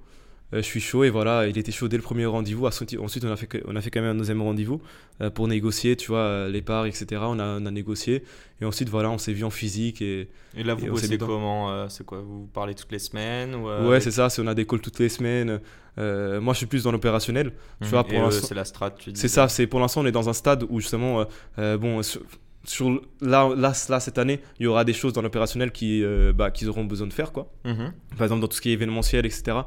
Euh, 0.55 0.59
je 0.59 0.63
suis 0.63 0.81
chaud 0.81 1.03
et 1.03 1.11
voilà, 1.11 1.49
il 1.49 1.59
était 1.59 1.73
chaud 1.73 1.89
dès 1.89 1.97
le 1.97 2.05
premier 2.05 2.25
rendez-vous. 2.25 2.67
Ensuite, 2.67 2.97
on, 3.01 3.33
a 3.33 3.37
fait, 3.37 3.63
on 3.67 3.75
a 3.75 3.81
fait 3.81 3.91
quand 3.91 4.01
même 4.01 4.15
un 4.15 4.19
deuxième 4.19 4.41
rendez-vous 4.43 4.81
euh, 5.21 5.29
pour 5.29 5.49
négocier, 5.49 5.97
tu 5.97 6.09
vois, 6.09 6.21
euh, 6.21 6.49
les 6.49 6.63
parts, 6.63 6.87
etc. 6.87 7.07
On 7.25 7.41
a, 7.41 7.59
on 7.61 7.67
a 7.67 7.71
négocié. 7.73 8.23
Et 8.61 8.65
ensuite, 8.65 8.89
voilà, 8.89 9.11
on 9.11 9.19
s'est 9.19 9.33
vu 9.33 9.43
en 9.43 9.51
physique. 9.51 10.01
Et, 10.03 10.29
Et 10.57 10.63
là, 10.63 10.75
vous 10.75 10.87
Et 10.87 10.89
bossez 10.89 11.19
comment 11.19 11.73
euh, 11.73 11.89
C'est 11.89 12.07
quoi 12.07 12.21
Vous 12.21 12.49
parlez 12.55 12.75
toutes 12.77 12.93
les 12.93 13.01
semaines 13.01 13.57
ou, 13.57 13.69
euh, 13.69 13.83
ouais, 13.89 13.91
avec- 13.97 14.03
c'est 14.05 14.13
ça, 14.13 14.29
on 14.39 14.47
a 14.47 14.55
des 14.55 14.65
calls 14.67 14.81
toutes 14.81 15.01
les 15.01 15.09
semaines. 15.09 15.61
Euh, 15.99 16.41
moi, 16.41 16.53
je 16.55 16.59
suis 16.59 16.67
plus 16.67 16.85
dans 16.85 16.93
l'opérationnel. 16.93 17.51
tu 17.81 17.85
Mhm. 17.87 17.91
vois, 17.91 18.05
pour 18.05 18.33
c'est 18.33 18.55
la 18.55 18.65
strat, 18.65 18.93
tu 18.93 19.11
C'est 19.15 19.29
ça, 19.29 19.49
c'est 19.49 19.67
pour 19.67 19.81
l'instant, 19.81 20.03
on 20.03 20.07
est 20.07 20.13
dans 20.13 20.29
un 20.29 20.33
stade 20.33 20.65
où 20.69 20.79
justement, 20.81 21.25
bon, 21.57 22.03
sur- 22.05 22.21
sur 22.63 22.91
là, 23.21 23.49
là, 23.57 23.73
là, 23.89 24.01
cette 24.01 24.19
année, 24.19 24.41
il 24.61 24.65
y 24.65 24.67
aura 24.67 24.85
des 24.85 24.93
choses 24.93 25.13
dans 25.13 25.23
l'opérationnel 25.23 25.73
qui, 25.73 26.05
bah, 26.37 26.51
qu'ils 26.53 26.69
auront 26.69 26.85
besoin 26.85 27.09
de 27.09 27.13
faire, 27.13 27.33
quoi. 27.33 27.51
Mhm. 27.65 27.93
Par 28.17 28.23
exemple, 28.27 28.41
dans 28.43 28.49
tout 28.49 28.57
ce 28.57 28.61
qui 28.61 28.71
est 28.71 28.75
événementiel, 28.75 29.27
etc. 29.27 29.59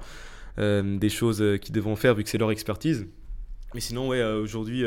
euh, 0.60 0.98
des 0.98 1.10
choses 1.10 1.42
euh, 1.42 1.58
qu'ils 1.58 1.74
devront 1.74 1.96
faire 1.96 2.16
vu 2.16 2.24
que 2.24 2.30
c'est 2.30 2.38
leur 2.38 2.52
expertise. 2.52 3.08
Mais 3.74 3.80
sinon, 3.82 4.08
ouais, 4.10 4.20
euh, 4.20 4.42
aujourd'hui, 4.42 4.84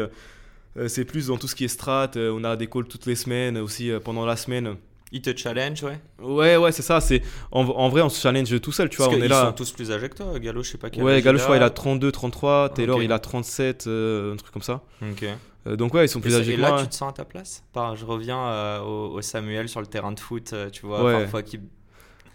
c'est 0.86 1.04
plus 1.04 1.26
dans 1.28 1.36
tout 1.36 1.46
ce 1.48 1.54
qui 1.54 1.64
est 1.64 1.68
strat. 1.68 2.10
on 2.16 2.44
a 2.44 2.56
des 2.56 2.66
calls 2.66 2.86
toutes 2.88 3.06
les 3.06 3.14
semaines, 3.14 3.58
aussi 3.58 3.90
pendant 4.04 4.24
la 4.26 4.36
semaine. 4.36 4.76
Ils 5.14 5.20
te 5.20 5.36
challenge, 5.36 5.82
ouais. 5.82 6.00
Ouais, 6.22 6.56
ouais, 6.56 6.72
c'est 6.72 6.80
ça. 6.82 7.00
C'est 7.02 7.20
en, 7.50 7.60
en 7.66 7.88
vrai, 7.90 8.00
on 8.00 8.08
se 8.08 8.18
challenge 8.18 8.58
tout 8.62 8.72
seul, 8.72 8.88
tu 8.88 8.96
vois. 8.96 9.08
On 9.10 9.20
est 9.20 9.28
là. 9.28 9.46
sont 9.48 9.52
tous 9.52 9.70
plus 9.72 9.90
âgés 9.92 10.08
que 10.08 10.16
toi. 10.16 10.38
Gallo, 10.38 10.62
je 10.62 10.70
sais 10.70 10.78
pas 10.78 10.88
quel 10.88 11.02
Ouais, 11.04 11.20
Galo, 11.20 11.36
je 11.38 11.42
crois, 11.44 11.56
il 11.56 11.62
a 11.62 11.66
a 11.66 11.70
32, 11.70 12.10
33. 12.10 12.70
Taylor, 12.70 13.02
il 13.02 13.12
a 13.12 13.18
37, 13.18 13.86
euh, 13.86 14.32
un 14.32 14.36
truc 14.36 14.52
comme 14.52 14.62
ça. 14.62 14.80
Ok. 15.02 15.26
Euh, 15.66 15.76
donc, 15.76 15.92
ouais, 15.92 16.06
ils 16.06 16.08
sont 16.08 16.18
Et, 16.20 16.22
plus 16.22 16.30
ça- 16.30 16.38
âgés 16.38 16.54
et 16.54 16.56
que 16.56 16.60
là, 16.62 16.70
moi. 16.70 16.80
tu 16.82 16.88
te 16.88 16.94
sens 16.94 17.10
à 17.10 17.12
ta 17.12 17.26
place? 17.26 17.62
Par- 17.74 17.94
Je 17.94 18.06
reviens 18.06 18.38
euh, 18.42 18.80
au, 18.80 19.12
au 19.18 19.20
Samuel 19.20 19.68
sur 19.68 19.80
le 19.82 19.86
terrain 19.86 20.12
de 20.12 20.18
foot, 20.18 20.54
tu 20.72 20.86
vois, 20.86 21.04
Ouais. 21.04 21.20
parfois 21.20 21.42
qui. 21.42 21.60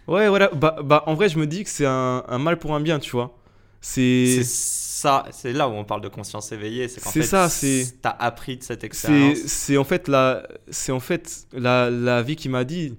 Ouais, 0.08 0.28
voilà. 0.28 0.48
Bah, 0.54 0.76
bah, 0.82 1.04
en 1.06 1.14
vrai, 1.14 1.28
je 1.28 1.38
me 1.38 1.46
dis 1.46 1.64
que 1.64 1.70
c'est 1.70 1.86
un, 1.86 2.24
un 2.26 2.38
mal 2.38 2.58
pour 2.58 2.74
un 2.74 2.80
bien, 2.80 2.98
tu 2.98 3.10
vois. 3.12 3.36
C'est. 3.80 4.42
Ça, 4.44 5.24
c'est 5.30 5.52
là 5.52 5.68
où 5.68 5.72
on 5.72 5.84
parle 5.84 6.00
de 6.00 6.08
conscience 6.08 6.50
éveillée. 6.50 6.88
C'est 6.88 7.00
qu'en 7.00 7.10
C'est 7.10 7.20
fait, 7.20 7.26
ça, 7.26 7.48
c'est- 7.48 8.00
T'as 8.02 8.10
appris 8.10 8.56
de 8.56 8.64
cette 8.64 8.82
expérience. 8.82 9.38
c'est 9.46 9.76
en 9.76 9.84
fait 9.84 10.08
la 10.08 10.42
c'est 10.70 10.90
en 10.90 10.98
fait 10.98 11.46
la, 11.52 11.88
la 11.88 12.20
vie 12.22 12.34
qui 12.34 12.48
m'a 12.48 12.64
dit 12.64 12.94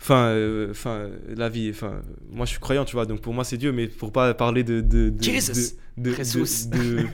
enfin 0.00 0.26
euh, 0.26 0.70
enfin 0.72 1.08
la 1.28 1.48
vie 1.48 1.70
enfin 1.70 2.02
moi 2.30 2.46
je 2.46 2.50
suis 2.50 2.60
croyant 2.60 2.84
tu 2.84 2.94
vois 2.96 3.06
donc 3.06 3.20
pour 3.20 3.32
moi 3.32 3.44
c'est 3.44 3.56
Dieu 3.56 3.70
mais 3.72 3.86
pour 3.86 4.12
pas 4.12 4.34
parler 4.34 4.64
de 4.64 4.80
de 4.80 5.08
de 5.08 5.22
Jesus. 5.22 5.72
de, 5.96 7.06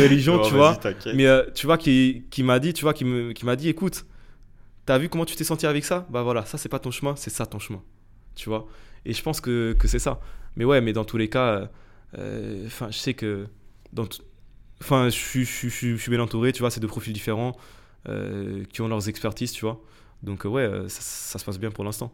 religion 0.00 0.38
tu 0.48 0.54
vois 0.54 0.78
mais 1.14 1.26
euh, 1.26 1.42
tu 1.54 1.66
vois 1.66 1.76
qui 1.78 2.22
qui 2.30 2.42
m'a 2.42 2.58
dit 2.58 2.72
tu 2.72 2.82
vois 2.82 2.94
qui 2.94 3.04
me 3.04 3.32
qui 3.32 3.44
m'a 3.44 3.56
dit 3.56 3.68
écoute 3.68 4.06
t'as 4.86 4.98
vu 4.98 5.08
comment 5.08 5.24
tu 5.24 5.34
t'es 5.36 5.44
senti 5.44 5.66
avec 5.66 5.84
ça? 5.84 6.06
Bah 6.10 6.22
voilà 6.22 6.46
ça 6.46 6.58
c'est 6.58 6.68
pas 6.68 6.78
ton 6.78 6.90
chemin 6.92 7.14
c'est 7.16 7.30
ça 7.30 7.44
ton 7.44 7.58
chemin 7.58 7.82
tu 8.36 8.48
vois 8.48 8.66
et 9.04 9.12
je 9.12 9.22
pense 9.22 9.40
que, 9.40 9.74
que 9.78 9.88
c'est 9.88 9.98
ça 9.98 10.20
mais 10.56 10.64
ouais 10.64 10.80
mais 10.80 10.92
dans 10.92 11.04
tous 11.04 11.16
les 11.16 11.28
cas 11.28 11.68
euh, 12.18 12.66
enfin 12.66 12.88
je 12.90 12.98
sais 12.98 13.14
que 13.14 13.46
enfin 14.80 15.06
je 15.08 15.14
suis 15.14 15.44
je 15.44 15.50
suis- 15.52 15.70
je 15.70 15.74
suis 15.74 15.90
je 15.96 16.02
suis 16.02 16.10
bien 16.10 16.20
entouré 16.20 16.52
tu 16.52 16.60
vois 16.60 16.70
c'est 16.70 16.80
deux 16.80 16.86
profils 16.88 17.12
différents 17.12 17.56
euh, 18.08 18.64
qui 18.72 18.80
ont 18.82 18.88
leurs 18.88 19.08
expertises 19.08 19.52
tu 19.52 19.62
vois 19.64 19.82
donc 20.22 20.46
euh, 20.46 20.48
ouais 20.48 20.68
ça, 20.88 21.00
ça 21.00 21.38
se 21.38 21.44
passe 21.44 21.58
bien 21.58 21.70
pour 21.70 21.84
l'instant 21.84 22.12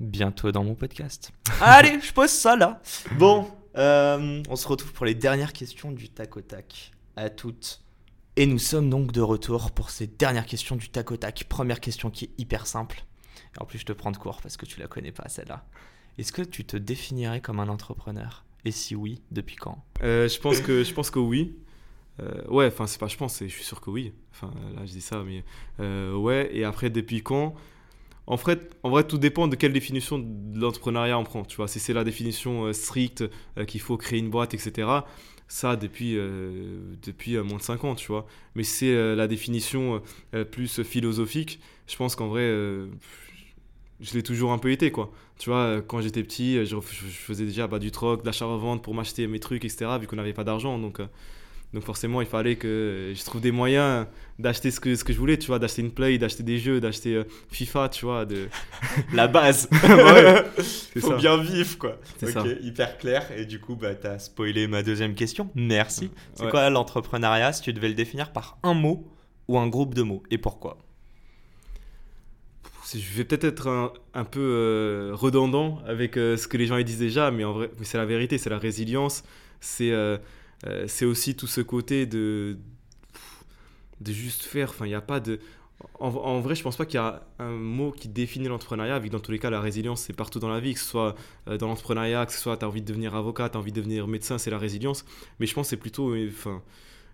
bientôt 0.00 0.52
dans 0.52 0.62
mon 0.62 0.76
podcast. 0.76 1.32
Allez, 1.60 1.98
je 2.00 2.12
pose 2.12 2.30
ça 2.30 2.54
là. 2.54 2.80
Bon, 3.16 3.50
euh, 3.76 4.40
on 4.48 4.54
se 4.54 4.68
retrouve 4.68 4.92
pour 4.92 5.06
les 5.06 5.16
dernières 5.16 5.52
questions 5.52 5.90
du 5.90 6.08
tac 6.08 6.36
au 6.36 6.40
tac. 6.40 6.92
À 7.16 7.30
toutes. 7.30 7.80
Et 8.36 8.46
nous 8.46 8.60
sommes 8.60 8.90
donc 8.90 9.10
de 9.10 9.20
retour 9.20 9.72
pour 9.72 9.90
ces 9.90 10.06
dernières 10.06 10.46
questions 10.46 10.76
du 10.76 10.88
tac 10.88 11.10
au 11.10 11.16
tac. 11.16 11.42
Première 11.48 11.80
question 11.80 12.10
qui 12.12 12.26
est 12.26 12.30
hyper 12.38 12.68
simple. 12.68 13.02
En 13.60 13.64
plus, 13.66 13.78
je 13.78 13.84
te 13.84 13.92
prends 13.92 14.10
de 14.12 14.16
court 14.16 14.40
parce 14.42 14.56
que 14.56 14.66
tu 14.66 14.80
la 14.80 14.86
connais 14.86 15.12
pas 15.12 15.28
celle-là. 15.28 15.64
Est-ce 16.18 16.32
que 16.32 16.42
tu 16.42 16.64
te 16.64 16.76
définirais 16.76 17.40
comme 17.40 17.60
un 17.60 17.68
entrepreneur? 17.68 18.44
Et 18.64 18.72
si 18.72 18.94
oui, 18.94 19.20
depuis 19.30 19.56
quand? 19.56 19.84
Euh, 20.02 20.28
je 20.28 20.38
pense 20.40 20.60
que 20.60 20.82
je 20.84 20.92
pense 20.92 21.10
que 21.10 21.18
oui 21.20 21.56
Euh, 22.20 22.44
ouais 22.48 22.66
enfin 22.66 22.88
c'est 22.88 22.98
pas 22.98 23.06
je 23.06 23.16
pense 23.16 23.38
je 23.38 23.46
suis 23.46 23.62
sûr 23.62 23.80
que 23.80 23.90
oui 23.90 24.12
enfin 24.32 24.52
là 24.74 24.84
je 24.84 24.90
dis 24.90 25.00
ça 25.00 25.22
mais 25.24 25.44
euh, 25.78 26.12
ouais 26.16 26.50
et 26.52 26.64
après 26.64 26.90
depuis 26.90 27.22
quand? 27.22 27.54
En 28.26 28.36
fait, 28.36 28.76
en 28.82 28.90
vrai, 28.90 29.04
tout 29.04 29.16
dépend 29.18 29.48
de 29.48 29.56
quelle 29.56 29.72
définition 29.72 30.18
de 30.18 30.60
l'entrepreneuriat 30.60 31.18
on 31.18 31.24
prend. 31.24 31.44
Tu 31.44 31.56
vois, 31.56 31.66
si 31.66 31.80
c'est 31.80 31.94
la 31.94 32.04
définition 32.04 32.70
stricte 32.74 33.24
qu'il 33.66 33.80
faut 33.80 33.96
créer 33.96 34.18
une 34.18 34.28
boîte, 34.28 34.52
etc. 34.52 34.86
Ça, 35.48 35.76
depuis, 35.76 36.12
depuis 37.02 37.38
moins 37.38 37.56
de 37.56 37.62
5 37.62 37.84
ans, 37.84 37.94
tu 37.94 38.08
vois. 38.08 38.26
Mais 38.54 38.64
c'est 38.64 39.14
la 39.16 39.28
définition 39.28 40.02
plus 40.50 40.82
philosophique, 40.82 41.58
je 41.86 41.96
pense 41.96 42.16
qu'en 42.16 42.28
vrai, 42.28 42.46
je 44.00 44.14
l'ai 44.14 44.22
toujours 44.22 44.52
un 44.52 44.58
peu 44.58 44.70
été, 44.70 44.90
quoi. 44.90 45.10
Tu 45.38 45.50
vois, 45.50 45.58
euh, 45.64 45.82
quand 45.86 46.00
j'étais 46.00 46.22
petit, 46.22 46.56
euh, 46.58 46.64
je, 46.64 46.76
je 46.76 47.06
faisais 47.08 47.44
déjà 47.44 47.66
bah, 47.66 47.78
du 47.78 47.90
troc, 47.90 48.22
de 48.22 48.26
l'achat-revente 48.26 48.82
pour 48.82 48.94
m'acheter 48.94 49.26
mes 49.26 49.40
trucs, 49.40 49.64
etc. 49.64 49.86
Vu 50.00 50.06
qu'on 50.06 50.16
n'avait 50.16 50.32
pas 50.32 50.44
d'argent, 50.44 50.78
donc... 50.78 51.00
euh, 51.00 51.06
donc 51.74 51.82
forcément, 51.82 52.22
il 52.22 52.26
fallait 52.26 52.56
que 52.56 53.12
je 53.14 53.24
trouve 53.26 53.42
des 53.42 53.50
moyens 53.52 54.06
d'acheter 54.38 54.70
ce 54.70 54.80
que, 54.80 54.94
ce 54.96 55.04
que 55.04 55.12
je 55.12 55.18
voulais, 55.18 55.36
tu 55.36 55.48
vois, 55.48 55.58
d'acheter 55.58 55.82
une 55.82 55.90
Play, 55.90 56.16
d'acheter 56.16 56.42
des 56.42 56.56
jeux, 56.56 56.80
d'acheter 56.80 57.14
euh, 57.14 57.24
FIFA, 57.50 57.90
tu 57.90 58.06
vois, 58.06 58.24
de... 58.24 58.48
La 59.12 59.28
base. 59.28 59.68
ouais, 59.82 60.44
c'est 60.62 61.00
Faut 61.00 61.10
ça. 61.10 61.16
bien 61.16 61.36
vivre, 61.36 61.76
quoi. 61.76 61.98
C'est 62.16 62.34
Ok, 62.34 62.46
ça. 62.46 62.52
hyper 62.62 62.96
clair. 62.96 63.30
Et 63.36 63.44
du 63.44 63.60
coup, 63.60 63.76
bah, 63.76 63.94
t'as 63.94 64.18
spoilé 64.18 64.66
ma 64.66 64.82
deuxième 64.82 65.14
question. 65.14 65.50
Merci. 65.54 66.10
C'est 66.32 66.44
Ouais. 66.44 66.50
quoi 66.50 66.70
l'entrepreneuriat 66.70 67.52
si 67.52 67.60
tu 67.60 67.74
devais 67.74 67.88
le 67.88 67.94
définir 67.94 68.32
par 68.32 68.56
un 68.62 68.72
mot 68.72 69.06
ou 69.46 69.58
un 69.58 69.66
groupe 69.68 69.92
de 69.92 70.00
mots 70.02 70.22
Et 70.30 70.38
pourquoi? 70.38 70.78
Je 72.94 73.16
vais 73.16 73.24
peut-être 73.24 73.44
être 73.44 73.92
un, 74.14 74.24
peu 74.24 74.40
euh, 74.40 75.10
redondant 75.12 75.80
avec 75.86 76.16
euh, 76.16 76.36
ce 76.36 76.48
que 76.48 76.56
les 76.56 76.66
gens 76.66 76.80
disent 76.80 76.98
déjà, 76.98 77.30
mais 77.30 77.44
en 77.44 77.60
c'est 77.82 77.98
la 77.98 78.06
vérité, 78.06 78.38
c'est 78.38 78.50
la 78.50 78.58
résilience, 78.58 79.24
c'est 79.60 79.90
euh, 79.90 80.16
c'est 80.86 81.04
aussi 81.04 81.36
tout 81.36 81.46
ce 81.46 81.60
côté 81.60 82.06
de 82.06 82.56
de 84.00 84.12
juste 84.12 84.44
faire. 84.44 84.70
Enfin, 84.70 84.86
il 84.86 84.90
n'y 84.90 84.94
a 84.94 85.00
pas 85.02 85.20
de. 85.20 85.38
En, 86.00 86.40
vrai, 86.40 86.56
je 86.56 86.62
pense 86.64 86.76
pas 86.76 86.86
qu'il 86.86 86.96
y 86.96 86.98
a 86.98 87.22
un 87.38 87.50
mot 87.50 87.92
qui 87.92 88.08
définit 88.08 88.48
l'entrepreneuriat, 88.48 88.98
vu 88.98 89.08
que 89.08 89.12
dans 89.12 89.20
tous 89.20 89.30
les 89.30 89.38
cas, 89.38 89.48
la 89.48 89.60
résilience, 89.60 90.00
c'est 90.02 90.12
partout 90.12 90.40
dans 90.40 90.48
la 90.48 90.58
vie, 90.58 90.74
que 90.74 90.80
ce 90.80 90.86
soit 90.86 91.14
dans 91.46 91.68
l'entrepreneuriat, 91.68 92.26
que 92.26 92.32
ce 92.32 92.40
soit 92.40 92.56
tu 92.56 92.64
as 92.64 92.68
envie 92.68 92.82
de 92.82 92.86
devenir 92.86 93.14
avocat, 93.14 93.48
tu 93.48 93.56
as 93.56 93.60
envie 93.60 93.70
de 93.70 93.76
devenir 93.76 94.08
médecin, 94.08 94.38
c'est 94.38 94.50
la 94.50 94.58
résilience. 94.58 95.04
Mais 95.38 95.46
je 95.46 95.54
pense 95.54 95.66
que 95.66 95.70
c'est 95.70 95.76
plutôt. 95.76 96.16
Enfin, 96.16 96.62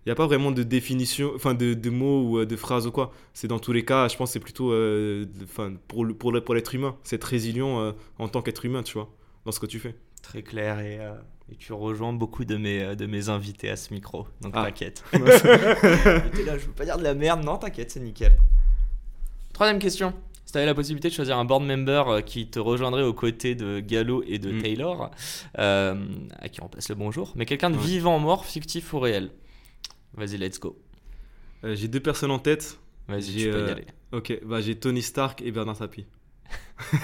n'y 0.06 0.12
a 0.12 0.14
pas 0.14 0.26
vraiment 0.26 0.50
de 0.50 0.62
définition, 0.62 1.32
enfin 1.34 1.54
de, 1.54 1.74
de 1.74 1.90
mots 1.90 2.22
ou 2.22 2.38
euh, 2.38 2.46
de 2.46 2.56
phrases 2.56 2.86
ou 2.86 2.90
quoi. 2.92 3.12
C'est 3.32 3.48
dans 3.48 3.58
tous 3.58 3.72
les 3.72 3.84
cas, 3.84 4.08
je 4.08 4.16
pense 4.16 4.32
c'est 4.32 4.40
plutôt 4.40 4.70
euh, 4.72 5.24
de- 5.24 5.76
pour, 5.88 6.04
le- 6.04 6.14
pour, 6.14 6.32
le- 6.32 6.40
pour 6.42 6.54
l'être 6.54 6.74
humain, 6.74 6.96
c'est 7.04 7.22
résilient 7.24 7.80
euh, 7.80 7.92
en 8.18 8.28
tant 8.28 8.42
qu'être 8.42 8.64
humain, 8.64 8.82
tu 8.82 8.94
vois, 8.94 9.08
dans 9.44 9.52
ce 9.52 9.60
que 9.60 9.66
tu 9.66 9.78
fais. 9.78 9.94
Très 10.22 10.42
clair 10.42 10.80
et, 10.80 10.98
euh, 11.00 11.14
et 11.52 11.56
tu 11.56 11.72
rejoins 11.72 12.12
beaucoup 12.12 12.44
de 12.44 12.56
mes, 12.56 12.96
de 12.96 13.06
mes 13.06 13.28
invités 13.28 13.68
à 13.70 13.76
ce 13.76 13.92
micro. 13.94 14.26
Donc 14.40 14.52
Ah. 14.56 14.64
t'inquiète. 14.64 15.04
T'es 15.12 16.44
là, 16.44 16.58
je 16.58 16.66
veux 16.66 16.72
pas 16.76 16.84
dire 16.84 16.98
de 16.98 17.02
la 17.02 17.14
merde. 17.14 17.44
Non, 17.44 17.56
t'inquiète, 17.58 17.90
c'est 17.90 18.00
nickel. 18.00 18.36
Troisième 19.52 19.78
question. 19.78 20.12
Si 20.46 20.52
tu 20.52 20.58
avais 20.58 20.66
la 20.66 20.74
possibilité 20.74 21.08
de 21.08 21.14
choisir 21.14 21.38
un 21.38 21.44
board 21.44 21.64
member 21.64 22.22
qui 22.26 22.48
te 22.48 22.58
rejoindrait 22.58 23.02
aux 23.02 23.14
côtés 23.14 23.54
de 23.54 23.80
Gallo 23.80 24.22
et 24.26 24.38
de 24.38 24.52
Mm. 24.52 24.62
Taylor, 24.62 25.10
euh, 25.58 25.94
à 26.38 26.48
qui 26.48 26.62
on 26.62 26.68
passe 26.68 26.88
le 26.90 26.94
bonjour, 26.94 27.32
mais 27.36 27.46
quelqu'un 27.46 27.70
de 27.70 27.76
Ouais. 27.76 27.82
vivant, 27.82 28.18
mort, 28.18 28.44
fictif 28.44 28.92
ou 28.92 28.98
réel? 28.98 29.30
Vas-y, 30.16 30.36
let's 30.38 30.58
go. 30.60 30.78
Euh, 31.64 31.74
j'ai 31.74 31.88
deux 31.88 32.00
personnes 32.00 32.30
en 32.30 32.38
tête. 32.38 32.78
Vas-y, 33.08 33.22
J'ai, 33.22 33.44
tu 33.44 33.50
peux 33.50 33.58
y 33.58 33.62
euh, 33.62 33.72
aller. 33.72 33.86
Ok, 34.12 34.38
bah, 34.44 34.60
j'ai 34.60 34.76
Tony 34.76 35.02
Stark 35.02 35.42
et 35.42 35.50
Bernard 35.50 35.78
Tapie. 35.78 36.06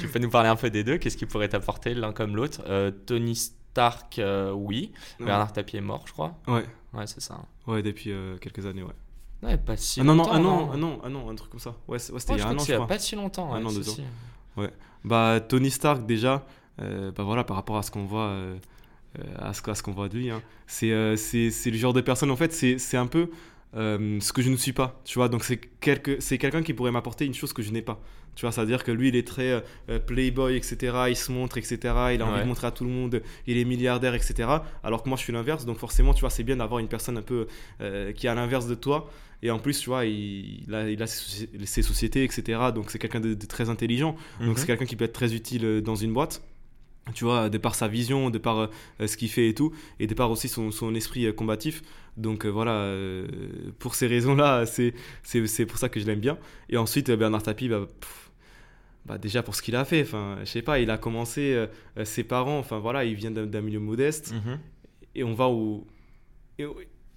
Tu 0.00 0.08
peux 0.08 0.18
nous 0.18 0.30
parler 0.30 0.48
un 0.48 0.56
peu 0.56 0.70
des 0.70 0.84
deux 0.84 0.98
Qu'est-ce 0.98 1.16
qui 1.16 1.26
pourrait 1.26 1.48
t'apporter 1.48 1.94
l'un 1.94 2.12
comme 2.12 2.36
l'autre? 2.36 2.62
Euh, 2.66 2.90
Tony 2.90 3.34
Stark, 3.36 4.18
euh, 4.18 4.52
oui. 4.52 4.92
Bernard 5.18 5.52
Tapie 5.52 5.76
est 5.76 5.80
mort, 5.82 6.04
je 6.06 6.12
crois. 6.12 6.34
Ouais, 6.46 6.64
Ouais, 6.92 7.06
c'est 7.06 7.20
ça. 7.20 7.40
ouais, 7.66 7.82
depuis 7.82 8.10
euh, 8.12 8.36
quelques 8.38 8.66
années, 8.66 8.82
ouais. 8.82 8.92
Ouais, 9.42 9.56
pas 9.58 9.76
si 9.76 10.00
ah 10.00 10.04
non, 10.04 10.14
non, 10.14 10.24
longtemps. 10.24 10.32
ah 10.34 10.38
non, 10.38 10.70
ah 10.72 10.76
non, 10.76 11.00
ah 11.04 11.08
non, 11.08 11.30
un 11.30 11.34
truc 11.34 11.50
comme 11.50 11.60
ça. 11.60 11.74
Ouais, 11.88 11.94
ouais, 11.94 11.98
c'était 11.98 12.32
Ouais, 12.32 12.38
il 12.38 12.40
y 12.40 12.42
a 12.42 12.48
un 12.48 12.56
an, 12.56 12.58
je 12.64 12.74
crois. 12.74 12.86
pas 12.86 12.98
si 12.98 13.16
longtemps. 13.16 13.52
Un 13.52 13.60
ouais, 13.60 13.66
an, 13.66 13.72
deux 13.72 13.88
ans. 13.88 13.94
si. 13.94 14.62
Bah, 15.04 15.40
Tony 15.40 15.70
Stark, 15.70 16.06
déjà, 16.06 16.44
bah 16.78 17.22
voilà, 17.24 17.42
par 17.44 17.56
rapport 17.56 17.76
à 17.76 17.82
ce 17.82 17.90
qu'on 17.90 18.04
voit, 18.04 18.36
à 19.38 19.52
ce, 19.52 19.68
à 19.70 19.74
ce 19.74 19.82
qu'on 19.82 19.92
voit 19.92 20.08
de 20.08 20.16
lui, 20.18 20.30
hein, 20.30 20.42
c'est, 20.66 20.90
euh, 20.92 21.16
c'est, 21.16 21.50
le 21.70 21.76
genre 21.76 21.92
de 21.92 22.00
personne, 22.00 22.30
en 22.30 22.36
fait, 22.36 22.52
c'est, 22.52 22.96
un 22.96 23.06
peu 23.06 23.28
euh, 23.76 24.18
ce 24.20 24.32
que 24.32 24.42
je 24.42 24.50
ne 24.50 24.56
suis 24.56 24.72
pas, 24.72 25.00
tu 25.04 25.18
vois. 25.18 25.28
Donc, 25.28 25.44
c'est, 25.44 25.58
quelque, 25.80 26.20
quelqu'un 26.36 26.62
qui 26.62 26.74
pourrait 26.74 26.90
m'apporter 26.92 27.24
une 27.24 27.34
chose 27.34 27.52
que 27.52 27.62
je 27.62 27.70
n'ai 27.72 27.82
pas. 27.82 28.00
Tu 28.34 28.42
vois, 28.46 28.52
c'est-à-dire 28.52 28.82
que 28.82 28.90
lui, 28.90 29.08
il 29.08 29.16
est 29.16 29.26
très 29.26 29.62
euh, 29.90 29.98
playboy, 29.98 30.56
etc. 30.56 30.76
Il 31.08 31.16
se 31.16 31.30
montre, 31.30 31.58
etc. 31.58 31.76
Il 32.14 32.22
a 32.22 32.26
envie 32.26 32.40
de 32.42 32.46
montrer 32.46 32.66
à 32.66 32.70
tout 32.70 32.84
le 32.84 32.90
monde, 32.90 33.20
il 33.46 33.58
est 33.58 33.64
milliardaire, 33.66 34.14
etc. 34.14 34.48
Alors 34.82 35.02
que 35.02 35.08
moi, 35.10 35.18
je 35.18 35.22
suis 35.24 35.32
l'inverse. 35.34 35.66
Donc, 35.66 35.76
forcément, 35.78 36.14
tu 36.14 36.20
vois, 36.20 36.30
c'est 36.30 36.42
bien 36.44 36.56
d'avoir 36.56 36.80
une 36.80 36.88
personne 36.88 37.18
un 37.18 37.22
peu 37.22 37.46
euh, 37.82 38.12
qui 38.12 38.26
est 38.26 38.30
à 38.30 38.34
l'inverse 38.34 38.66
de 38.66 38.74
toi. 38.74 39.10
Et 39.42 39.50
en 39.50 39.58
plus, 39.58 39.78
tu 39.80 39.90
vois, 39.90 40.06
il, 40.06 40.64
il 40.66 40.74
a, 40.74 40.88
il 40.88 41.02
a 41.02 41.06
ses, 41.06 41.46
soci- 41.46 41.66
ses 41.66 41.82
sociétés, 41.82 42.24
etc. 42.24 42.58
Donc, 42.74 42.90
c'est 42.90 42.98
quelqu'un 42.98 43.20
de- 43.20 43.34
de 43.34 43.46
très 43.46 43.68
intelligent. 43.68 44.16
Donc 44.40 44.48
Mhm. 44.50 44.56
c'est 44.56 44.66
quelqu'un 44.66 44.86
qui 44.86 44.96
peut 44.96 45.04
être 45.04 45.12
très 45.12 45.34
utile 45.34 45.64
euh, 45.66 45.80
dans 45.82 45.96
une 45.96 46.12
boîte. 46.14 46.42
Tu 47.14 47.24
vois, 47.24 47.48
de 47.50 47.58
par 47.58 47.74
sa 47.74 47.88
vision, 47.88 48.30
de 48.30 48.38
par 48.38 48.58
euh, 48.60 49.06
ce 49.06 49.16
qu'il 49.16 49.28
fait 49.28 49.48
et 49.48 49.54
tout, 49.54 49.72
et 49.98 50.06
de 50.06 50.14
par 50.14 50.30
aussi 50.30 50.48
son, 50.48 50.70
son 50.70 50.94
esprit 50.94 51.26
euh, 51.26 51.32
combatif. 51.32 51.82
Donc 52.16 52.46
euh, 52.46 52.48
voilà, 52.48 52.72
euh, 52.74 53.26
pour 53.80 53.96
ces 53.96 54.06
raisons-là, 54.06 54.66
c'est, 54.66 54.94
c'est, 55.24 55.44
c'est 55.48 55.66
pour 55.66 55.78
ça 55.78 55.88
que 55.88 55.98
je 55.98 56.06
l'aime 56.06 56.20
bien. 56.20 56.38
Et 56.70 56.76
ensuite, 56.76 57.10
Bernard 57.10 57.42
Tapie, 57.42 57.68
bah, 57.68 57.88
pff, 58.00 58.30
bah, 59.04 59.18
déjà 59.18 59.42
pour 59.42 59.56
ce 59.56 59.62
qu'il 59.62 59.74
a 59.74 59.84
fait, 59.84 60.02
enfin, 60.02 60.36
je 60.40 60.44
sais 60.44 60.62
pas, 60.62 60.78
il 60.78 60.90
a 60.90 60.96
commencé, 60.96 61.66
ses 62.04 62.22
parents, 62.22 62.58
enfin 62.60 62.78
voilà, 62.78 63.04
il 63.04 63.14
vient 63.16 63.32
d'un, 63.32 63.60
milieu 63.60 63.80
modeste, 63.80 64.32
Mhm. 64.32 64.58
et 65.16 65.24
on 65.24 65.34
va 65.34 65.48
au... 65.48 65.84
Et, 66.60 66.66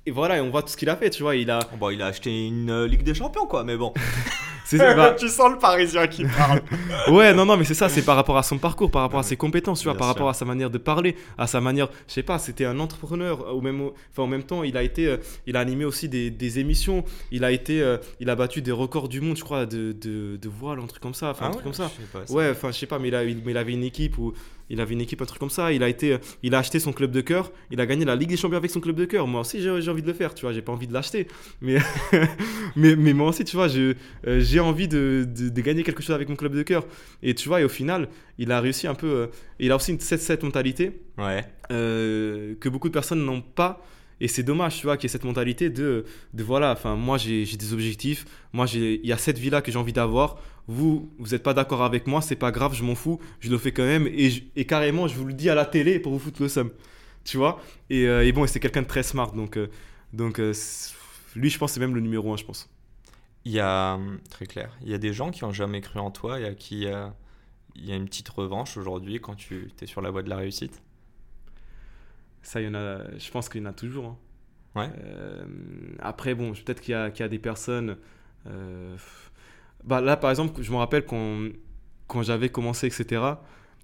et 0.07 0.11
voilà, 0.11 0.37
et 0.37 0.41
on 0.41 0.49
voit 0.49 0.63
tout 0.63 0.69
ce 0.69 0.77
qu'il 0.77 0.89
a 0.89 0.95
fait, 0.95 1.11
tu 1.11 1.21
vois, 1.21 1.35
il 1.35 1.51
a... 1.51 1.59
Bon, 1.79 1.91
il 1.91 2.01
a 2.01 2.07
acheté 2.07 2.47
une 2.47 2.85
Ligue 2.85 3.03
des 3.03 3.13
Champions, 3.13 3.45
quoi, 3.45 3.63
mais 3.63 3.77
bon. 3.77 3.93
C'est 4.65 4.77
bah, 4.79 5.11
tu 5.17 5.29
sens 5.29 5.51
le 5.51 5.57
parisien 5.59 6.07
qui 6.07 6.25
parle. 6.25 6.61
ouais, 7.15 7.33
non, 7.33 7.45
non, 7.45 7.55
mais 7.55 7.63
c'est 7.63 7.75
ça, 7.75 7.87
c'est 7.87 8.01
par 8.01 8.15
rapport 8.15 8.37
à 8.37 8.43
son 8.43 8.57
parcours, 8.57 8.89
par 8.89 9.03
rapport 9.03 9.19
à 9.19 9.23
ses 9.23 9.37
compétences, 9.37 9.79
tu 9.79 9.85
vois, 9.85 9.93
Bien 9.93 9.99
par 9.99 10.07
sûr. 10.07 10.15
rapport 10.15 10.29
à 10.29 10.33
sa 10.33 10.43
manière 10.43 10.69
de 10.71 10.79
parler, 10.79 11.15
à 11.37 11.45
sa 11.45 11.61
manière, 11.61 11.87
je 12.07 12.13
sais 12.13 12.23
pas, 12.23 12.39
c'était 12.39 12.65
un 12.65 12.79
entrepreneur, 12.79 13.55
au 13.55 13.61
même, 13.61 13.91
enfin, 14.11 14.23
en 14.23 14.27
même 14.27 14.43
temps, 14.43 14.63
il 14.63 14.75
a 14.75 14.83
été, 14.83 15.05
euh, 15.07 15.17
il 15.45 15.55
a 15.55 15.59
animé 15.59 15.85
aussi 15.85 16.09
des, 16.09 16.31
des 16.31 16.59
émissions, 16.59 17.05
il 17.31 17.43
a 17.43 17.51
été, 17.51 17.81
euh, 17.81 17.97
il 18.19 18.29
a 18.29 18.35
battu 18.35 18.61
des 18.63 18.71
records 18.71 19.07
du 19.07 19.21
monde, 19.21 19.37
je 19.37 19.43
crois, 19.43 19.65
de, 19.67 19.91
de, 19.91 20.37
de 20.37 20.49
voile, 20.49 20.79
un 20.79 20.87
truc 20.87 21.01
comme 21.01 21.13
ça, 21.13 21.29
enfin, 21.29 21.47
un 21.47 21.51
truc 21.51 21.63
comme 21.63 21.73
ça. 21.73 21.91
Ouais, 22.29 22.49
enfin, 22.49 22.71
je 22.71 22.77
sais 22.79 22.87
pas, 22.87 22.97
mais 22.97 23.09
il, 23.09 23.15
a, 23.15 23.23
il, 23.23 23.37
mais 23.45 23.51
il 23.51 23.57
avait 23.57 23.73
une 23.73 23.83
équipe 23.83 24.17
où 24.17 24.33
il 24.69 24.81
avait 24.81 24.93
une 24.93 25.01
équipe, 25.01 25.21
un 25.21 25.25
truc 25.25 25.39
comme 25.39 25.49
ça. 25.49 25.71
Il 25.71 25.83
a 25.83 25.89
été, 25.89 26.13
euh, 26.13 26.17
il 26.43 26.55
a 26.55 26.59
acheté 26.59 26.79
son 26.79 26.91
club 26.93 27.11
de 27.11 27.21
cœur. 27.21 27.51
Il 27.71 27.79
a 27.81 27.85
gagné 27.85 28.05
la 28.05 28.15
Ligue 28.15 28.29
des 28.29 28.37
Champions 28.37 28.57
avec 28.57 28.71
son 28.71 28.79
club 28.79 28.95
de 28.95 29.05
cœur. 29.05 29.27
Moi 29.27 29.41
aussi, 29.41 29.61
j'ai 29.61 29.69
envie 29.89 30.01
de 30.01 30.07
le 30.07 30.13
faire, 30.13 30.33
tu 30.33 30.41
vois. 30.45 30.53
J'ai 30.53 30.61
pas 30.61 30.71
envie 30.71 30.87
de 30.87 30.93
l'acheter, 30.93 31.27
mais, 31.61 31.77
mais, 32.75 32.95
mais 32.95 33.13
moi 33.13 33.29
aussi, 33.29 33.43
tu 33.43 33.55
vois, 33.55 33.67
euh, 33.75 33.93
j'ai 34.39 34.59
envie 34.59 34.87
de, 34.87 35.25
de, 35.27 35.49
de 35.49 35.61
gagner 35.61 35.83
quelque 35.83 36.01
chose 36.01 36.15
avec 36.15 36.29
mon 36.29 36.35
club 36.35 36.55
de 36.55 36.63
cœur. 36.63 36.85
Et 37.23 37.33
tu 37.35 37.47
vois, 37.47 37.61
et 37.61 37.63
au 37.63 37.69
final, 37.69 38.07
il 38.37 38.51
a 38.51 38.59
réussi 38.61 38.87
un 38.87 38.95
peu. 38.95 39.07
euh, 39.07 39.27
il 39.59 39.71
a 39.71 39.75
aussi 39.75 39.91
une, 39.91 39.99
cette, 39.99 40.21
cette 40.21 40.43
mentalité 40.43 40.91
Ouais. 41.17 41.45
euh, 41.71 42.55
que 42.59 42.69
beaucoup 42.69 42.87
de 42.89 42.93
personnes 42.93 43.23
n'ont 43.23 43.41
pas. 43.41 43.85
Et 44.21 44.27
c'est 44.27 44.43
dommage, 44.43 44.77
tu 44.77 44.85
vois, 44.85 44.97
qu'il 44.97 45.07
y 45.07 45.09
ait 45.09 45.11
cette 45.11 45.25
mentalité 45.25 45.69
de, 45.69 46.05
de 46.33 46.43
voilà, 46.43 46.71
enfin, 46.71 46.95
moi 46.95 47.17
j'ai 47.17 47.45
des 47.45 47.73
objectifs, 47.73 48.25
moi 48.53 48.65
il 48.73 49.05
y 49.05 49.11
a 49.11 49.17
cette 49.17 49.37
vie-là 49.37 49.61
que 49.61 49.71
j'ai 49.71 49.77
envie 49.77 49.93
d'avoir, 49.93 50.37
vous, 50.67 51.11
vous 51.19 51.29
n'êtes 51.29 51.43
pas 51.43 51.53
d'accord 51.53 51.83
avec 51.83 52.07
moi, 52.07 52.21
c'est 52.21 52.35
pas 52.35 52.51
grave, 52.51 52.73
je 52.73 52.83
m'en 52.83 52.95
fous, 52.95 53.19
je 53.39 53.49
le 53.49 53.57
fais 53.57 53.71
quand 53.71 53.83
même, 53.83 54.07
et, 54.07 54.65
carrément, 54.65 55.07
je 55.07 55.15
vous 55.15 55.25
le 55.25 55.33
dis 55.33 55.49
à 55.49 55.55
la 55.55 55.65
télé 55.65 55.99
pour 55.99 56.13
vous 56.13 56.19
foutre 56.19 56.41
le 56.41 56.47
seum, 56.47 56.71
tu 57.23 57.37
vois? 57.37 57.61
Et, 57.89 58.07
euh, 58.07 58.31
bon, 58.33 58.47
c'est 58.47 58.59
quelqu'un 58.59 58.83
de 58.83 58.87
très 58.87 59.03
smart, 59.03 59.33
donc, 59.33 59.57
euh, 59.57 59.67
donc 60.13 60.39
euh, 60.39 60.53
lui, 61.35 61.49
je 61.49 61.57
pense, 61.57 61.73
c'est 61.73 61.79
même 61.81 61.93
le 61.95 62.01
numéro 62.01 62.33
un, 62.33 62.37
je 62.37 62.45
pense. 62.45 62.69
Il 63.43 63.51
y 63.51 63.59
a, 63.59 63.95
hum, 63.95 64.19
très 64.29 64.45
clair, 64.45 64.71
il 64.81 64.89
y 64.89 64.93
a 64.93 64.97
des 64.97 65.13
gens 65.13 65.29
qui 65.29 65.43
ont 65.43 65.51
jamais 65.51 65.81
cru 65.81 65.99
en 65.99 66.09
toi 66.09 66.39
et 66.39 66.45
à 66.45 66.53
qui 66.55 66.87
il 67.75 67.85
y 67.85 67.91
a 67.91 67.95
une 67.95 68.05
petite 68.05 68.29
revanche 68.29 68.77
aujourd'hui 68.77 69.19
quand 69.19 69.35
tu 69.35 69.69
es 69.81 69.85
sur 69.85 70.01
la 70.01 70.09
voie 70.09 70.23
de 70.23 70.29
la 70.29 70.37
réussite? 70.37 70.81
Ça, 72.45 72.61
il 72.61 72.65
y 72.65 72.67
en 72.69 72.75
a, 72.75 72.99
je 73.17 73.31
pense 73.31 73.49
qu'il 73.49 73.61
y 73.61 73.65
en 73.65 73.69
a 73.69 73.73
toujours. 73.73 74.05
hein. 74.05 74.17
Ouais. 74.75 74.89
Euh, 75.03 75.45
après, 75.99 76.35
bon, 76.35 76.51
peut-être 76.53 76.81
qu'il 76.81 76.91
y, 76.91 76.95
a- 76.95 77.09
qu'il 77.11 77.21
y 77.21 77.25
a 77.25 77.29
des 77.29 77.39
personnes. 77.39 77.97
euh, 78.47 78.95
bah, 79.83 80.01
là, 80.01 80.17
par 80.17 80.29
exemple, 80.29 80.61
je 80.61 80.71
me 80.71 80.77
rappelle 80.77 81.05
quand, 81.05 81.49
quand 82.07 82.21
j'avais 82.23 82.49
commencé, 82.49 82.87
etc. 82.87 83.21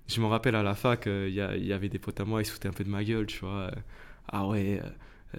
Je 0.07 0.21
me 0.21 0.27
rappelle 0.27 0.55
à 0.55 0.63
la 0.63 0.75
fac, 0.75 1.07
euh, 1.07 1.27
il 1.29 1.35
y, 1.35 1.73
avait 1.73 1.89
des 1.89 1.99
potes 1.99 2.19
à 2.19 2.25
moi, 2.25 2.41
ils 2.41 2.45
se 2.45 2.51
foutaient 2.51 2.67
un 2.69 2.73
peu 2.73 2.83
de 2.83 2.89
ma 2.89 3.03
gueule, 3.03 3.25
tu 3.27 3.39
vois. 3.39 3.71
ah 4.27 4.47
ouais, 4.47 4.81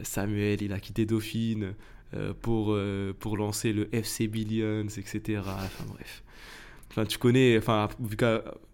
Samuel, 0.03 0.63
il 0.63 0.73
a 0.73 0.81
quitté 0.81 1.07
Dauphine 1.07 1.75
pour, 2.43 2.77
pour 3.21 3.37
lancer 3.37 3.73
le 3.73 3.89
FC 3.95 4.29
Billions, 4.29 4.87
etc. 4.89 5.43
Enfin 5.47 5.85
bref. 5.89 6.23
Enfin, 6.95 7.07
tu 7.07 7.17
connais, 7.19 7.57
enfin, 7.57 7.89
vu 8.01 8.17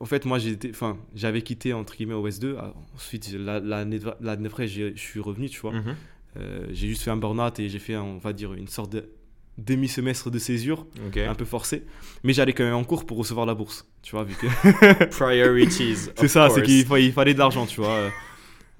en 0.00 0.04
fait, 0.04 0.24
moi, 0.24 0.38
j'étais, 0.38 0.70
enfin, 0.70 0.98
j'avais 1.14 1.42
quitté, 1.42 1.72
entre 1.72 1.94
guillemets, 1.96 2.14
OS2. 2.14 2.56
Ah, 2.58 2.74
Ensuite, 2.96 3.32
la- 3.32 3.60
l'année 3.60 4.00
d'après, 4.42 4.66
je 4.66 4.92
suis 4.96 5.20
revenu, 5.20 5.48
tu 5.48 5.60
vois. 5.60 5.72
Mhm. 5.72 5.94
Euh, 6.36 6.66
j'ai 6.72 6.88
juste 6.88 7.02
fait 7.02 7.10
un 7.12 7.16
burn-out 7.16 7.58
et 7.60 7.68
j'ai 7.68 7.78
fait, 7.78 7.94
un- 7.94 8.02
on 8.02 8.18
va 8.18 8.32
dire, 8.32 8.52
une 8.54 8.66
sorte 8.68 8.92
de 8.92 9.08
demi-semestre 9.56 10.30
de 10.30 10.38
césure, 10.38 10.86
un 11.26 11.34
peu 11.34 11.44
forcé. 11.44 11.84
Mais 12.24 12.32
j'allais 12.32 12.52
quand 12.52 12.64
même 12.64 12.74
en 12.74 12.84
cours 12.84 13.06
pour 13.06 13.18
recevoir 13.18 13.46
la 13.46 13.54
bourse, 13.54 13.86
tu 14.02 14.12
vois, 14.16 14.24
vu 14.24 14.34
que... 14.34 14.46
Priorities. 15.10 15.96
c'est 16.16 16.24
of 16.24 16.30
ça, 16.30 16.48
c'est 16.50 16.62
qu'il 16.62 16.84
fa- 16.86 16.98
il 17.00 17.12
fallait 17.12 17.34
de 17.34 17.38
l'argent, 17.38 17.66
tu 17.66 17.80
vois. 17.80 18.10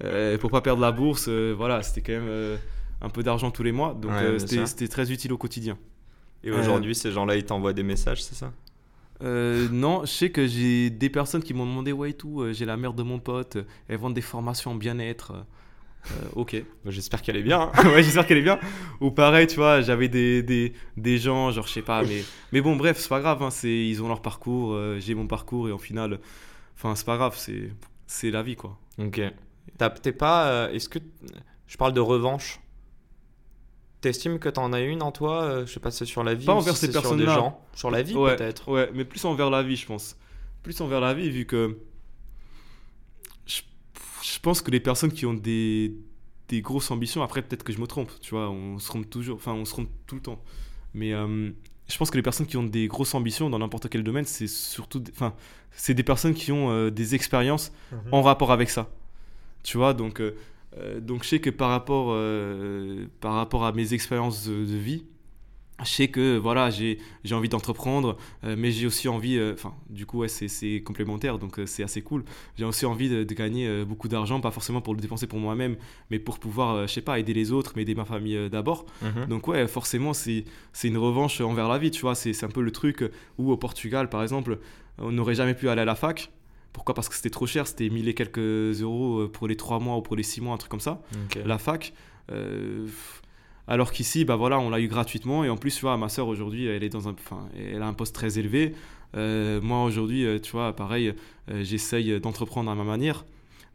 Euh, 0.03 0.37
pour 0.37 0.51
pas 0.51 0.61
perdre 0.61 0.81
la 0.81 0.91
bourse, 0.93 1.25
euh, 1.27 1.53
voilà, 1.57 1.81
c'était 1.83 2.01
quand 2.01 2.13
même 2.13 2.29
euh, 2.29 2.57
un 3.01 3.09
peu 3.09 3.23
d'argent 3.23 3.51
tous 3.51 3.63
les 3.63 3.71
mois. 3.73 3.93
Donc, 3.93 4.11
Ouais, 4.11 4.39
c'était 4.39 4.87
très 4.87 5.11
utile 5.11 5.33
au 5.33 5.37
quotidien. 5.37 5.77
Et 6.43 6.51
aujourd'hui, 6.51 6.95
ces 6.95 7.11
gens-là, 7.11 7.35
ils 7.35 7.43
t'envoient 7.43 7.73
des 7.73 7.83
messages, 7.83 8.23
c'est 8.23 8.35
ça? 8.35 8.53
Euh, 9.21 9.67
non, 9.71 10.01
je 10.01 10.11
sais 10.11 10.29
que 10.31 10.47
j'ai 10.47 10.89
des 10.89 11.09
personnes 11.09 11.43
qui 11.43 11.53
m'ont 11.53 11.65
demandé 11.65 11.91
ouais 11.91 12.11
et 12.11 12.13
tout, 12.13 12.41
euh, 12.41 12.53
j'ai 12.53 12.65
la 12.65 12.77
mère 12.77 12.93
de 12.93 13.03
mon 13.03 13.19
pote, 13.19 13.57
euh, 13.57 13.63
elle 13.89 13.97
vend 13.97 14.09
des 14.09 14.21
formations 14.21 14.71
en 14.71 14.75
bien-être. 14.75 15.31
euh, 15.31 15.41
euh, 16.11 16.29
ok. 16.35 16.55
Bah, 16.85 16.91
J'espère 16.91 17.21
qu'elle 17.21 17.35
est 17.37 17.43
bien. 17.43 17.69
hein. 17.73 17.89
ouais, 17.89 18.01
j'espère 18.03 18.25
qu'elle 18.25 18.37
est 18.37 18.41
bien. 18.43 18.59
Ou 19.01 19.11
pareil, 19.11 19.47
tu 19.47 19.55
vois, 19.57 19.81
j'avais 19.81 20.07
des, 20.07 20.41
des, 20.43 20.73
des 20.97 21.17
gens, 21.17 21.51
genre, 21.51 21.67
je 21.67 21.73
sais 21.73 21.81
pas, 21.81 22.03
mais, 22.03 22.23
mais 22.53 22.61
bon, 22.61 22.75
bref, 22.77 22.97
c'est 22.97 23.09
pas 23.09 23.19
grave, 23.19 23.43
hein, 23.43 23.49
c'est, 23.51 23.69
ils 23.87 24.01
ont 24.01 24.07
leur 24.07 24.21
parcours, 24.21 24.77
j'ai 24.99 25.15
mon 25.15 25.27
parcours, 25.27 25.67
et 25.67 25.71
au 25.73 25.77
final, 25.77 26.19
enfin, 26.75 26.95
c'est 26.95 27.05
pas 27.05 27.17
grave, 27.17 27.35
c'est, 27.37 27.71
c'est 28.07 28.31
la 28.31 28.41
vie, 28.43 28.55
quoi. 28.55 28.77
Ok. 28.97 29.21
T'as- 29.77 29.89
T'es 29.91 30.11
pas. 30.13 30.69
Est-ce 30.73 30.87
que. 30.89 30.99
Je 31.67 31.77
parle 31.77 31.93
de 31.93 31.99
revanche? 31.99 32.59
T'estimes 34.01 34.39
que 34.39 34.47
t'en 34.49 34.71
as 34.71 34.79
une 34.81 35.01
en 35.03 35.11
toi 35.11 35.43
euh, 35.43 35.65
Je 35.65 35.73
sais 35.73 35.79
pas 35.81 35.91
si 35.91 35.97
c'est 35.99 36.05
sur 36.05 36.23
la 36.23 36.33
vie 36.33 36.45
Pas 36.45 36.53
ou 36.55 36.57
envers 36.59 36.73
si 36.75 36.79
ces 36.81 36.85
c'est 36.87 36.91
sur 36.93 37.01
des 37.01 37.25
personnes-là. 37.25 37.33
gens? 37.35 37.61
Sur 37.75 37.91
la 37.91 38.01
vie, 38.01 38.15
ouais, 38.15 38.35
peut-être. 38.35 38.69
Ouais, 38.71 38.89
mais 38.93 39.03
plus 39.05 39.23
envers 39.25 39.49
la 39.49 39.61
vie, 39.63 39.75
je 39.75 39.85
pense. 39.85 40.15
Plus 40.63 40.79
envers 40.81 41.01
la 41.01 41.13
vie, 41.13 41.29
vu 41.29 41.45
que. 41.45 41.77
Je, 43.45 43.61
je 44.23 44.39
pense 44.39 44.61
que 44.61 44.71
les 44.71 44.79
personnes 44.79 45.11
qui 45.11 45.25
ont 45.25 45.33
des, 45.33 45.93
des 46.47 46.61
grosses 46.61 46.91
ambitions, 46.91 47.23
après, 47.23 47.41
peut-être 47.41 47.63
que 47.63 47.73
je 47.73 47.79
me 47.79 47.87
trompe, 47.87 48.11
tu 48.21 48.31
vois, 48.31 48.49
on 48.49 48.79
se 48.79 48.87
trompe 48.87 49.09
toujours, 49.09 49.35
enfin, 49.37 49.53
on 49.53 49.65
se 49.65 49.71
trompe 49.71 49.89
tout 50.07 50.15
le 50.15 50.21
temps. 50.21 50.41
Mais 50.93 51.13
euh, 51.13 51.49
je 51.87 51.97
pense 51.97 52.09
que 52.09 52.15
les 52.17 52.23
personnes 52.23 52.45
qui 52.47 52.57
ont 52.57 52.63
des 52.63 52.87
grosses 52.87 53.13
ambitions 53.15 53.49
dans 53.49 53.59
n'importe 53.59 53.89
quel 53.89 54.03
domaine, 54.03 54.25
c'est 54.25 54.47
surtout. 54.47 54.99
des- 54.99 55.11
Enfin, 55.11 55.33
c'est 55.71 55.93
des 55.93 56.03
personnes 56.03 56.33
qui 56.33 56.51
ont 56.51 56.71
euh, 56.71 56.89
des 56.89 57.15
expériences 57.15 57.71
en 58.11 58.21
rapport 58.21 58.51
avec 58.51 58.69
ça. 58.69 58.89
Tu 59.63 59.77
vois, 59.77 59.93
donc, 59.93 60.21
donc 61.01 61.23
je 61.23 61.29
sais 61.29 61.39
que 61.39 61.49
par 61.49 61.69
rapport, 61.69 62.07
euh, 62.11 63.05
par 63.21 63.33
rapport 63.33 63.65
à 63.65 63.71
mes 63.71 63.93
expériences 63.93 64.47
de, 64.47 64.53
de 64.65 64.77
vie, 64.77 65.03
je 65.81 65.89
sais 65.89 66.09
que 66.09 66.37
voilà, 66.37 66.69
j'ai 66.69 66.97
envie 67.31 67.47
d'entreprendre, 67.47 68.17
euh, 68.43 68.55
mais 68.57 68.69
j'ai 68.69 68.85
aussi 68.85 69.07
envie, 69.07 69.37
euh, 69.37 69.53
enfin, 69.53 69.73
du 69.89 70.05
coup, 70.05 70.19
ouais, 70.19 70.27
c'est- 70.27 70.81
complémentaire, 70.83 71.39
donc 71.39 71.57
euh, 71.57 71.65
c'est 71.65 71.83
assez 71.83 72.01
cool. 72.01 72.25
J'ai 72.57 72.65
aussi 72.65 72.85
envie 72.85 73.07
de, 73.07 73.23
de 73.23 73.33
gagner 73.33 73.65
euh, 73.65 73.85
beaucoup 73.85 74.09
d'argent, 74.09 74.41
pas 74.41 74.51
forcément 74.51 74.81
pour 74.81 74.93
le 74.93 74.99
dépenser 74.99 75.25
pour 75.25 75.39
moi-même, 75.39 75.77
mais 76.11 76.19
pour 76.19 76.37
pouvoir, 76.39 76.75
euh, 76.75 76.87
je 76.87 76.93
sais 76.93 77.01
pas, 77.01 77.17
aider 77.17 77.33
les 77.33 77.53
autres, 77.53 77.73
mais 77.77 77.83
aider 77.83 77.95
ma 77.95 78.03
famille 78.03 78.35
euh, 78.35 78.49
d'abord. 78.49 78.85
Mhm. 79.01 79.27
Donc 79.27 79.47
ouais, 79.47 79.67
forcément, 79.69 80.13
c'est 80.13 80.43
c'est 80.73 80.89
une 80.89 80.97
revanche 80.97 81.39
envers 81.39 81.69
la 81.69 81.77
vie, 81.77 81.91
tu 81.91 82.01
vois. 82.01 82.13
C'est 82.13 82.33
c'est 82.33 82.45
un 82.45 82.49
peu 82.49 82.61
le 82.61 82.71
truc 82.71 83.09
où 83.37 83.49
au 83.51 83.57
Portugal, 83.57 84.09
par 84.09 84.21
exemple, 84.21 84.59
on 84.97 85.13
n'aurait 85.13 85.35
jamais 85.35 85.53
pu 85.53 85.69
aller 85.69 85.81
à 85.81 85.85
la 85.85 85.95
fac. 85.95 86.29
Pourquoi? 86.73 86.93
Parce 86.95 87.09
que 87.09 87.15
c'était 87.15 87.29
trop 87.29 87.47
cher, 87.47 87.67
c'était 87.67 87.89
1000 87.89 88.07
et 88.07 88.13
quelques 88.13 88.81
euros 88.81 89.21
euh, 89.21 89.31
pour 89.31 89.47
les 89.47 89.55
3 89.55 89.79
mois 89.79 89.97
ou 89.97 90.01
pour 90.01 90.15
les 90.15 90.23
6 90.23 90.41
mois, 90.41 90.53
un 90.53 90.57
truc 90.57 90.71
comme 90.71 90.79
ça, 90.79 91.01
la 91.45 91.57
fac. 91.57 91.93
Euh, 92.31 92.87
alors 93.67 93.91
qu'ici, 93.91 94.25
bah 94.25 94.35
voilà, 94.35 94.59
on 94.59 94.69
l'a 94.69 94.79
eu 94.79 94.87
gratuitement. 94.87 95.43
Et 95.43 95.49
en 95.49 95.57
plus, 95.57 95.75
tu 95.75 95.81
vois, 95.81 95.97
ma 95.97 96.09
soeur 96.09 96.27
aujourd'hui, 96.27 96.65
elle 96.65 96.83
est 96.83 96.89
dans 96.89 97.07
un, 97.07 97.13
enfin, 97.13 97.47
elle 97.57 97.81
a 97.81 97.87
un 97.87 97.93
poste 97.93 98.15
très 98.15 98.39
élevé. 98.39 98.73
Euh, 99.15 99.59
moi 99.61 99.83
aujourd'hui, 99.83 100.25
tu 100.41 100.51
vois, 100.51 100.75
pareil, 100.75 101.13
j'essaye 101.61 102.19
d'entreprendre 102.19 102.69
à 102.69 102.75
ma 102.75 102.83
manière, 102.83 103.25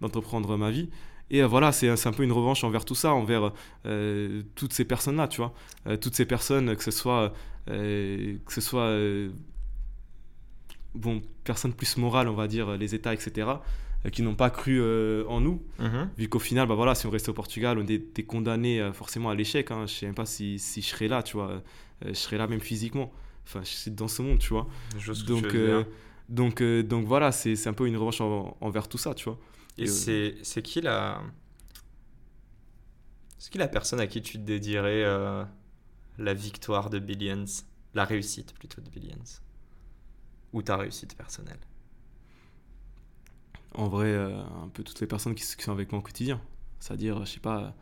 d'entreprendre 0.00 0.56
ma 0.56 0.70
vie. 0.70 0.88
Et 1.30 1.42
voilà, 1.42 1.72
c'est 1.72 1.88
un 1.88 2.12
peu 2.12 2.22
une 2.22 2.32
revanche 2.32 2.64
envers 2.64 2.84
tout 2.84 2.94
ça, 2.94 3.12
envers 3.12 3.52
euh, 3.86 4.42
toutes 4.54 4.72
ces 4.72 4.84
personnes-là, 4.84 5.26
tu 5.28 5.38
vois. 5.38 5.54
Euh, 5.86 5.96
toutes 5.96 6.14
ces 6.14 6.26
personnes, 6.26 6.76
que 6.76 6.82
ce 6.84 6.90
soit, 6.90 7.32
euh, 7.70 8.36
que 8.44 8.52
ce 8.52 8.60
soit 8.60 8.96
bon, 10.94 11.22
personnes 11.44 11.72
plus 11.74 11.96
morales, 11.96 12.28
on 12.28 12.34
va 12.34 12.46
dire, 12.48 12.76
les 12.76 12.94
États, 12.94 13.12
etc., 13.14 13.48
euh, 14.06 14.10
qui 14.10 14.22
n'ont 14.22 14.34
pas 14.34 14.50
cru 14.50 14.80
euh, 14.80 15.24
en 15.28 15.40
nous, 15.40 15.62
Mhm. 15.78 16.10
vu 16.18 16.28
qu'au 16.28 16.38
final, 16.38 16.68
bah 16.68 16.74
voilà, 16.74 16.94
si 16.94 17.06
on 17.06 17.10
restait 17.10 17.30
au 17.30 17.34
Portugal, 17.34 17.78
on 17.78 17.86
était 17.86 18.22
condamné 18.24 18.80
euh, 18.80 18.92
forcément 18.92 19.30
à 19.30 19.34
l'échec. 19.34 19.70
Hein. 19.70 19.86
Je 19.86 19.92
sais 19.94 20.06
même 20.06 20.14
pas 20.14 20.26
si, 20.26 20.58
si 20.58 20.82
je 20.82 20.88
serais 20.88 21.08
là, 21.08 21.22
tu 21.22 21.36
vois. 21.36 21.50
Euh, 21.50 21.60
je 22.08 22.12
serais 22.14 22.36
là 22.38 22.46
même 22.46 22.60
physiquement. 22.60 23.12
Enfin, 23.46 23.60
je 23.62 23.68
suis 23.70 23.90
dans 23.90 24.08
ce 24.08 24.22
monde, 24.22 24.38
tu 24.38 24.50
vois. 24.50 24.66
Tu 24.98 25.12
Donc, 25.32 25.42
donc, 26.28 26.62
donc 26.62 27.06
voilà, 27.06 27.32
c'est 27.32 27.66
un 27.66 27.72
peu 27.74 27.86
une 27.86 27.96
revanche 27.96 28.20
en- 28.20 28.56
envers 28.60 28.88
tout 28.88 28.98
ça, 28.98 29.14
tu 29.14 29.24
vois. 29.24 29.38
Et 29.78 29.86
c'est 29.86 30.62
qui 30.62 30.80
la. 30.80 31.20
C'est 33.38 33.50
qui 33.52 33.58
la 33.58 33.68
personne 33.68 34.00
à 34.00 34.06
qui 34.06 34.22
tu 34.22 34.38
te 34.38 34.42
dédierais 34.42 35.04
la 36.18 36.34
victoire 36.34 36.90
de 36.90 36.98
Billions? 36.98 37.44
La 37.94 38.04
réussite 38.04 38.54
plutôt 38.54 38.80
de 38.80 38.88
Billions? 38.88 39.22
Ou 40.54 40.62
ta 40.62 40.78
réussite 40.78 41.14
personnelle 41.14 41.58
En 43.74 43.88
vrai, 43.88 44.06
euh, 44.06 44.40
un 44.40 44.68
peu 44.72 44.82
toutes 44.82 45.00
les 45.00 45.06
personnes 45.06 45.34
qui, 45.34 45.44
sont 45.44 45.72
avec 45.72 45.92
moi 45.92 45.98
au 45.98 46.02
quotidien. 46.02 46.40
C'est-à-dire, 46.80 47.26
je 47.26 47.32
sais 47.32 47.40
pas, 47.40 47.74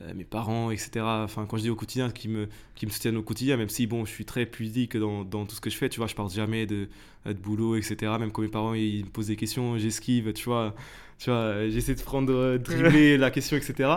euh, 0.00 0.14
mes 0.14 0.24
parents, 0.24 0.70
etc. 0.70 1.04
Enfin, 1.04 1.44
quand 1.44 1.58
je 1.58 1.62
dis 1.62 1.70
au 1.70 1.76
quotidien, 1.76 2.10
qui 2.10 2.28
me, 2.28 2.48
qui 2.74 2.86
me 2.86 2.90
soutiennent 2.90 3.18
au 3.18 3.22
quotidien, 3.22 3.58
même 3.58 3.68
si, 3.68 3.86
bon, 3.86 4.06
je 4.06 4.10
suis 4.10 4.24
très 4.24 4.46
pudique 4.46 4.96
dans, 4.96 5.24
dans 5.24 5.44
tout 5.44 5.54
ce 5.54 5.60
que 5.60 5.68
je 5.68 5.76
fais, 5.76 5.90
tu 5.90 5.98
vois, 5.98 6.06
je 6.06 6.14
parle 6.14 6.30
jamais 6.30 6.66
de, 6.66 6.88
de 7.26 7.32
boulot, 7.34 7.76
etc. 7.76 7.96
Même 8.18 8.32
quand 8.32 8.42
mes 8.42 8.48
parents, 8.48 8.72
ils 8.72 9.04
me 9.04 9.10
posent 9.10 9.26
des 9.26 9.36
questions, 9.36 9.76
j'esquive, 9.76 10.32
tu 10.32 10.44
vois. 10.46 10.74
Tu 11.20 11.28
vois, 11.28 11.38
euh, 11.38 11.70
j'essaie 11.70 11.94
de 11.94 12.00
prendre, 12.00 12.32
euh, 12.32 12.56
dribbler 12.58 13.18
la 13.18 13.30
question, 13.30 13.56
etc. 13.58 13.90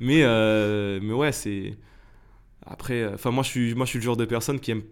Mais, 0.00 0.22
euh, 0.24 0.98
mais 1.00 1.12
ouais, 1.12 1.30
c'est... 1.30 1.76
Après, 2.66 3.02
euh, 3.02 3.14
enfin, 3.14 3.30
moi, 3.30 3.44
je 3.44 3.48
suis, 3.50 3.74
moi, 3.74 3.86
je 3.86 3.90
suis 3.90 3.98
le 4.00 4.04
genre 4.04 4.16
de 4.16 4.24
personne 4.24 4.58
qui 4.58 4.72
aime... 4.72 4.82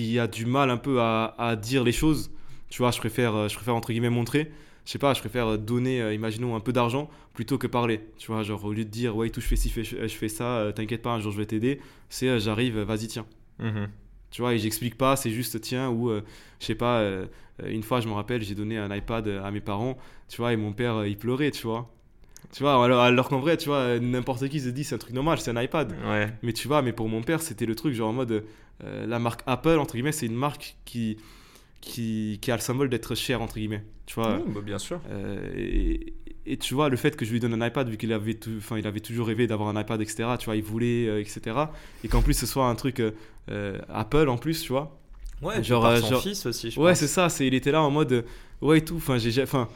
qui 0.00 0.18
a 0.18 0.26
du 0.26 0.46
mal 0.46 0.70
un 0.70 0.76
peu 0.76 1.00
à, 1.00 1.34
à 1.38 1.56
dire 1.56 1.84
les 1.84 1.92
choses. 1.92 2.30
Tu 2.68 2.78
vois, 2.78 2.90
je 2.90 2.98
préfère, 2.98 3.34
euh, 3.34 3.48
je 3.48 3.54
préfère 3.54 3.74
entre 3.74 3.90
guillemets 3.92 4.10
montrer. 4.10 4.50
Je 4.86 4.92
sais 4.92 4.98
pas, 4.98 5.14
je 5.14 5.20
préfère 5.20 5.58
donner, 5.58 6.00
euh, 6.00 6.14
imaginons, 6.14 6.56
un 6.56 6.60
peu 6.60 6.72
d'argent 6.72 7.10
plutôt 7.34 7.58
que 7.58 7.66
parler. 7.66 8.00
Tu 8.18 8.28
vois, 8.28 8.42
genre 8.42 8.64
au 8.64 8.72
lieu 8.72 8.84
de 8.84 8.90
dire, 8.90 9.16
ouais, 9.16 9.30
tout, 9.30 9.40
je 9.40 9.46
fais 9.46 9.56
ci, 9.56 9.68
je 9.70 10.06
fais 10.08 10.28
ça, 10.28 10.58
euh, 10.58 10.72
t'inquiète 10.72 11.02
pas, 11.02 11.10
un 11.10 11.20
jour 11.20 11.32
je 11.32 11.38
vais 11.38 11.46
t'aider, 11.46 11.80
c'est 12.08 12.28
euh, 12.28 12.38
j'arrive, 12.38 12.78
euh, 12.78 12.84
vas-y, 12.84 13.08
tiens. 13.08 13.26
Mhm. 13.58 13.88
Tu 14.30 14.42
vois, 14.42 14.54
et 14.54 14.58
j'explique 14.58 14.96
pas, 14.96 15.16
c'est 15.16 15.30
juste 15.30 15.60
tiens, 15.60 15.90
ou 15.90 16.10
euh, 16.10 16.22
je 16.60 16.66
sais 16.66 16.74
pas, 16.74 17.00
euh, 17.00 17.26
une 17.64 17.82
fois 17.82 18.00
je 18.00 18.08
me 18.08 18.12
rappelle, 18.12 18.42
j'ai 18.42 18.54
donné 18.54 18.78
un 18.78 18.94
iPad 18.94 19.26
à 19.28 19.50
mes 19.50 19.60
parents, 19.60 19.98
tu 20.28 20.36
vois, 20.38 20.52
et 20.52 20.56
mon 20.56 20.72
père 20.72 20.96
euh, 20.96 21.08
il 21.08 21.18
pleurait, 21.18 21.50
tu 21.50 21.66
vois. 21.66 21.92
Tu 22.52 22.62
vois, 22.62 22.84
alors, 22.84 23.00
alors 23.00 23.28
qu'en 23.28 23.38
vrai, 23.40 23.56
tu 23.56 23.68
vois, 23.68 23.98
n'importe 24.00 24.48
qui 24.48 24.60
se 24.60 24.68
dit 24.70 24.82
c'est 24.84 24.94
un 24.94 24.98
truc 24.98 25.14
normal, 25.14 25.38
c'est 25.40 25.50
un 25.56 25.60
iPad. 25.62 25.94
Ouais. 26.04 26.32
Mais 26.42 26.52
tu 26.52 26.66
vois, 26.68 26.82
mais 26.82 26.92
pour 26.92 27.08
mon 27.08 27.22
père, 27.22 27.42
c'était 27.42 27.66
le 27.66 27.74
truc, 27.74 27.94
genre 27.94 28.08
en 28.10 28.12
mode, 28.12 28.44
euh, 28.84 29.06
la 29.06 29.18
marque 29.18 29.42
Apple, 29.46 29.78
entre 29.78 29.94
guillemets, 29.94 30.12
c'est 30.12 30.26
une 30.26 30.34
marque 30.34 30.76
qui, 30.84 31.16
qui, 31.80 32.38
qui 32.42 32.50
a 32.50 32.56
le 32.56 32.60
symbole 32.60 32.88
d'être 32.88 33.14
cher, 33.14 33.40
entre 33.40 33.54
guillemets. 33.54 33.84
Tu 34.06 34.14
vois, 34.16 34.38
Mmh, 34.38 34.52
bah, 34.54 34.60
bien 34.64 34.78
sûr. 34.78 35.00
euh, 35.10 35.48
et, 35.56 36.12
et 36.46 36.56
tu 36.56 36.74
vois, 36.74 36.88
le 36.88 36.96
fait 36.96 37.14
que 37.16 37.24
je 37.24 37.30
lui 37.30 37.38
donne 37.38 37.60
un 37.62 37.64
iPad, 37.66 37.88
vu 37.88 37.96
qu'il 37.96 38.12
avait, 38.12 38.34
tout- 38.34 38.50
il 38.76 38.86
avait 38.86 38.98
toujours 39.00 39.28
rêvé 39.28 39.46
d'avoir 39.46 39.68
un 39.68 39.80
iPad, 39.80 40.00
etc., 40.00 40.30
tu 40.38 40.46
vois, 40.46 40.56
il 40.56 40.62
voulait, 40.64 41.06
euh, 41.06 41.20
etc., 41.20 41.56
et 42.02 42.08
qu'en 42.08 42.22
plus 42.22 42.34
ce 42.34 42.46
soit 42.46 42.66
un 42.66 42.74
truc 42.74 43.00
Apple 43.88 44.28
en 44.28 44.36
plus, 44.38 44.62
tu 44.62 44.72
vois. 44.72 44.96
Ouais, 45.42 45.62
Genre, 45.62 45.86
euh, 45.86 45.96
son 46.00 46.08
genre- 46.10 46.22
fils 46.22 46.44
aussi, 46.46 46.70
je 46.70 46.78
Ouais, 46.80 46.94
c'est 46.94 47.06
ça, 47.06 47.28
c'est, 47.28 47.46
il 47.46 47.54
était 47.54 47.70
là 47.72 47.80
en 47.82 47.90
mode, 47.90 48.24
ouais, 48.60 48.78
et 48.78 48.84
tout, 48.84 48.96
enfin, 48.96 49.16
j'ai, 49.18 49.30
ja- 49.30 49.44
enfin, 49.44 49.68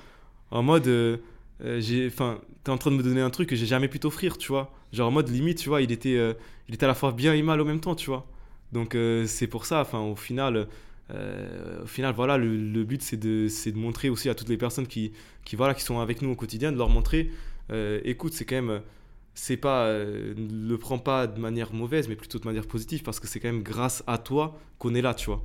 en 0.50 0.62
mode, 0.62 1.20
euh, 1.62 1.80
j'ai, 1.80 2.10
t'es 2.10 2.70
en 2.70 2.78
train 2.78 2.90
de 2.90 2.96
me 2.96 3.02
donner 3.02 3.20
un 3.20 3.30
truc 3.30 3.48
que 3.48 3.56
j'ai 3.56 3.66
jamais 3.66 3.88
pu 3.88 4.00
t'offrir, 4.00 4.38
tu 4.38 4.48
vois. 4.48 4.72
Genre 4.92 5.08
en 5.08 5.12
mode 5.12 5.28
limite, 5.28 5.58
tu 5.58 5.68
vois, 5.68 5.82
il 5.82 5.92
était, 5.92 6.16
euh, 6.16 6.34
il 6.68 6.74
était 6.74 6.84
à 6.84 6.88
la 6.88 6.94
fois 6.94 7.12
bien 7.12 7.34
et 7.34 7.42
mal 7.42 7.60
au 7.60 7.64
même 7.64 7.80
temps, 7.80 7.94
tu 7.94 8.06
vois. 8.06 8.26
Donc 8.72 8.94
euh, 8.94 9.26
c'est 9.26 9.46
pour 9.46 9.66
ça, 9.66 9.80
enfin, 9.80 10.00
au 10.00 10.16
final, 10.16 10.66
au 11.10 11.86
final, 11.86 12.14
voilà, 12.14 12.38
le, 12.38 12.84
but 12.84 13.02
c'est 13.02 13.16
de, 13.18 13.46
de 13.46 13.78
montrer 13.78 14.08
aussi 14.08 14.28
à 14.28 14.34
toutes 14.34 14.48
les 14.48 14.56
personnes 14.56 14.86
qui, 14.86 15.12
qui, 15.44 15.54
voilà, 15.54 15.74
qui 15.74 15.82
sont 15.82 16.00
avec 16.00 16.22
nous 16.22 16.30
au 16.30 16.34
quotidien, 16.34 16.72
de 16.72 16.78
leur 16.78 16.88
montrer, 16.88 17.30
écoute, 18.04 18.32
c'est 18.32 18.44
quand 18.44 18.60
même, 18.60 18.80
c'est 19.34 19.56
pas, 19.56 19.92
ne 19.92 20.68
le 20.68 20.78
prends 20.78 20.98
pas 20.98 21.26
de 21.26 21.38
manière 21.38 21.72
mauvaise, 21.72 22.08
mais 22.08 22.16
plutôt 22.16 22.38
de 22.38 22.46
manière 22.46 22.66
positive, 22.66 23.02
parce 23.02 23.20
que 23.20 23.28
c'est 23.28 23.38
quand 23.38 23.48
même 23.48 23.62
grâce 23.62 24.02
à 24.06 24.18
toi 24.18 24.58
qu'on 24.78 24.94
est 24.94 25.02
là, 25.02 25.14
tu 25.14 25.26
vois. 25.26 25.44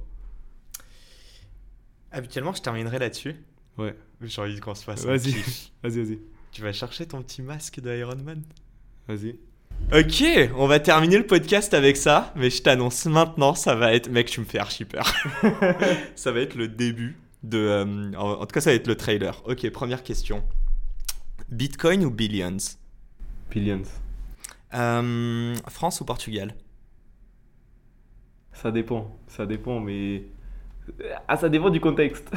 Habituellement, 2.12 2.54
je 2.54 2.62
terminerai 2.62 2.98
là-dessus. 2.98 3.36
Ouais. 3.80 3.96
J'ai 4.22 4.42
envie 4.42 4.60
qu'on 4.60 4.76
se 4.76 4.84
fasse 4.84 5.06
Vas-y. 5.06 5.32
Vas-y, 5.84 6.04
vas-y, 6.04 6.20
Tu 6.52 6.62
vas 6.62 6.74
chercher 6.74 7.06
ton 7.06 7.22
petit 7.22 7.42
masque 7.42 7.80
d'Iron 7.80 8.18
Man? 8.24 8.44
Vas-y. 9.08 9.38
Ok, 9.94 10.52
on 10.58 10.68
va 10.68 10.82
terminer 10.82 11.18
le 11.18 11.26
podcast 11.26 11.74
avec 11.74 11.96
ça, 11.96 12.34
mais 12.36 12.50
je 12.50 12.62
t'annonce 12.62 13.06
maintenant, 13.06 13.56
ça 13.56 13.76
va 13.76 13.94
être. 13.94 14.10
Mec, 14.10 14.28
tu 14.28 14.42
me 14.42 14.46
fais 14.46 14.60
archi 14.60 14.84
peur. 14.84 15.10
ça 16.15 16.34
va 16.34 16.42
être 16.42 16.56
le 16.56 16.68
début 16.68 17.18
de. 17.44 17.58
euh, 17.58 18.12
en 18.18 18.42
en 18.42 18.46
tout 18.46 18.54
cas, 18.54 18.60
ça 18.60 18.72
va 18.72 18.76
être 18.76 18.88
le 18.88 18.96
trailer. 18.96 19.42
Ok, 19.46 19.68
première 19.70 20.04
question. 20.04 20.44
Bitcoin 21.48 22.04
ou 22.04 22.12
Billions? 22.12 22.58
Billions. 23.50 23.84
Euh, 24.74 25.56
France 25.70 26.02
ou 26.02 26.06
Portugal? 26.06 26.54
Ça 28.52 28.72
dépend, 28.72 29.18
ça 29.28 29.46
dépend, 29.46 29.80
mais. 29.80 30.26
Ah, 31.30 31.38
ça 31.38 31.48
dépend 31.48 31.70
du 31.70 31.80
contexte. 31.80 32.30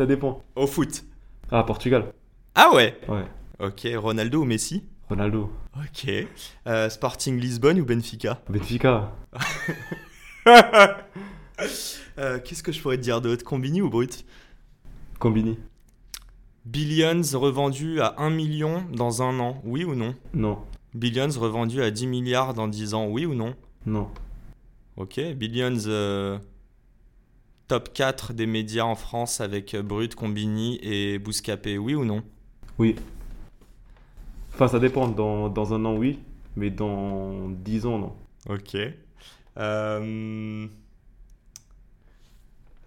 Ça 0.00 0.06
dépend. 0.06 0.42
Au 0.56 0.66
foot 0.66 1.04
Ah, 1.50 1.62
Portugal. 1.62 2.14
Ah 2.54 2.70
ouais 2.74 2.98
Ouais. 3.06 3.26
Ok, 3.58 3.86
Ronaldo 3.96 4.40
ou 4.40 4.44
Messi? 4.46 4.82
Ronaldo. 5.10 5.52
Ok. 5.76 6.10
Euh, 6.66 6.88
Sporting 6.88 7.38
Lisbonne 7.38 7.78
ou 7.80 7.84
Benfica? 7.84 8.40
Benfica. 8.48 9.12
Euh, 12.18 12.38
Qu'est-ce 12.38 12.62
que 12.62 12.72
je 12.72 12.80
pourrais 12.80 12.96
te 12.96 13.02
dire 13.02 13.20
d'autre? 13.20 13.44
Combini 13.44 13.82
ou 13.82 13.90
Brut? 13.90 14.24
Combini. 15.18 15.58
Billions 16.64 17.20
revendu 17.34 18.00
à 18.00 18.14
1 18.16 18.30
million 18.30 18.82
dans 18.94 19.20
un 19.22 19.38
an, 19.38 19.60
oui 19.64 19.84
ou 19.84 19.94
non? 19.94 20.14
Non. 20.32 20.58
Billions 20.94 21.28
revendu 21.38 21.82
à 21.82 21.90
10 21.90 22.06
milliards 22.06 22.54
dans 22.54 22.68
10 22.68 22.94
ans, 22.94 23.06
oui 23.08 23.26
ou 23.26 23.34
non? 23.34 23.54
Non. 23.84 24.08
Ok. 24.96 25.20
Billions 25.36 25.76
euh, 25.86 26.38
top 27.70 27.92
4 27.94 28.32
des 28.32 28.46
médias 28.46 28.82
en 28.82 28.96
France 28.96 29.40
avec 29.40 29.74
euh, 29.74 29.82
Brut, 29.82 30.16
Combini 30.16 30.80
et 30.82 31.20
Bouscapé, 31.20 31.78
oui 31.78 31.94
ou 31.94 32.04
non? 32.04 32.24
Oui. 32.80 32.96
Enfin, 34.52 34.66
ça 34.66 34.80
dépend. 34.80 35.06
Dans, 35.06 35.48
dans 35.48 35.72
un 35.72 35.84
an, 35.84 35.94
oui. 35.94 36.18
Mais 36.56 36.70
dans 36.70 37.48
10 37.48 37.86
ans, 37.86 37.98
non. 38.00 38.16
Ok. 38.48 38.76
Euh, 39.56 40.66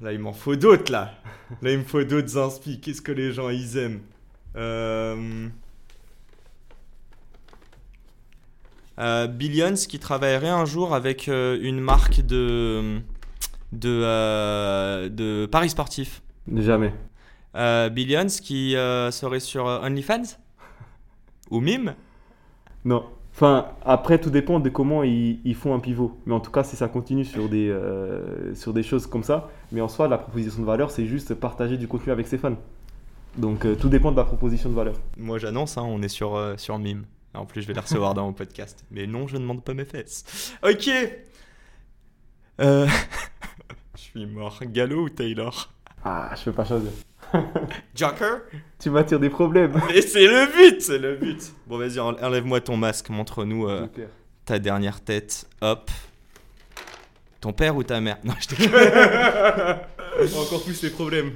Là, 0.01 0.11
il 0.11 0.19
m'en 0.19 0.33
faut 0.33 0.57
d'autres, 0.57 0.91
là. 0.91 1.13
Là, 1.61 1.71
il 1.71 1.77
me 1.77 1.85
faut 1.85 2.03
d'autres 2.03 2.37
inspi. 2.37 2.81
Qu'est-ce 2.81 3.01
que 3.01 3.13
les 3.13 3.31
gens, 3.31 3.47
ils 3.47 3.77
aiment? 3.77 4.01
Euh, 4.57 5.47
euh, 8.99 9.27
Billions 9.27 9.75
qui 9.87 9.97
travaillerait 9.97 10.49
un 10.49 10.65
jour 10.65 10.93
avec 10.93 11.27
une 11.27 11.79
marque 11.79 12.19
de, 12.19 13.01
de, 13.73 13.89
euh, 14.03 15.09
de 15.09 15.45
paris 15.45 15.69
sportifs. 15.69 16.21
Jamais. 16.53 16.93
Euh, 17.55 17.89
Billions 17.89 18.27
qui 18.27 18.75
euh, 18.75 19.11
serait 19.11 19.39
sur 19.39 19.65
OnlyFans 19.65 20.37
Ou 21.51 21.59
Mime 21.59 21.95
Non. 22.85 23.05
Enfin, 23.33 23.67
après, 23.83 24.19
tout 24.19 24.29
dépend 24.29 24.59
de 24.59 24.69
comment 24.69 25.03
ils, 25.03 25.39
ils 25.43 25.55
font 25.55 25.73
un 25.73 25.79
pivot. 25.79 26.17
Mais 26.25 26.33
en 26.33 26.39
tout 26.39 26.51
cas, 26.51 26.63
si 26.63 26.75
ça 26.75 26.87
continue 26.87 27.25
sur 27.25 27.49
des, 27.49 27.69
euh, 27.69 28.53
sur 28.53 28.73
des 28.73 28.83
choses 28.83 29.07
comme 29.07 29.23
ça, 29.23 29.49
mais 29.71 29.81
en 29.81 29.87
soi, 29.87 30.07
la 30.07 30.17
proposition 30.19 30.61
de 30.61 30.67
valeur, 30.67 30.91
c'est 30.91 31.05
juste 31.05 31.33
partager 31.33 31.77
du 31.77 31.87
contenu 31.87 32.11
avec 32.11 32.27
ses 32.27 32.37
fans. 32.37 32.55
Donc, 33.37 33.65
tout 33.79 33.89
dépend 33.89 34.11
de 34.11 34.17
la 34.17 34.23
proposition 34.23 34.69
de 34.69 34.75
valeur. 34.75 34.93
Moi 35.17 35.39
j'annonce, 35.39 35.77
hein, 35.79 35.83
on 35.87 36.03
est 36.03 36.07
sur, 36.07 36.39
sur 36.57 36.77
Mime. 36.77 37.05
En 37.33 37.45
plus, 37.45 37.63
je 37.63 37.67
vais 37.67 37.73
les 37.73 37.79
recevoir 37.81 38.13
dans 38.13 38.25
mon 38.25 38.33
podcast. 38.33 38.85
Mais 38.91 39.07
non, 39.07 39.27
je 39.27 39.35
ne 39.35 39.41
demande 39.41 39.63
pas 39.63 39.73
mes 39.73 39.85
fesses. 39.85 40.53
Ok 40.63 40.89
Euh, 42.61 42.87
suis 44.15 44.25
mort. 44.25 44.59
Gallo 44.63 45.03
ou 45.03 45.09
Taylor? 45.09 45.69
Ah, 46.03 46.31
je 46.37 46.43
peux 46.45 46.51
pas 46.53 46.65
choisir. 46.65 46.91
Joker? 47.95 48.41
Tu 48.79 48.89
m'attires 48.89 49.19
des 49.19 49.29
problèmes. 49.29 49.73
Mais 49.87 50.01
c'est 50.01 50.27
le 50.27 50.45
but 50.71 50.81
C'est 50.81 50.97
le 50.99 51.15
but 51.15 51.39
Bon, 51.67 51.77
vas-y, 51.77 51.99
en- 51.99 52.15
enlève-moi 52.21 52.61
ton 52.61 52.77
masque. 52.77 53.09
Montre-nous 53.09 53.67
euh, 53.67 53.87
ta 54.45 54.59
dernière 54.59 55.01
tête. 55.01 55.45
Hop. 55.61 55.89
Ton 57.41 57.53
père 57.53 57.75
ou 57.75 57.83
ta 57.83 57.99
mère? 58.01 58.17
Non, 58.23 58.33
je 58.39 58.47
te 58.55 60.37
Encore 60.37 60.63
plus 60.63 60.81
les 60.83 60.89
problèmes. 60.89 61.31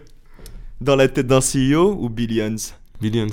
Dans 0.80 0.96
la 0.96 1.08
tête 1.08 1.28
d'un 1.28 1.40
CEO 1.40 1.96
ou 2.00 2.10
Billions? 2.10 2.56
Billions. 3.02 3.28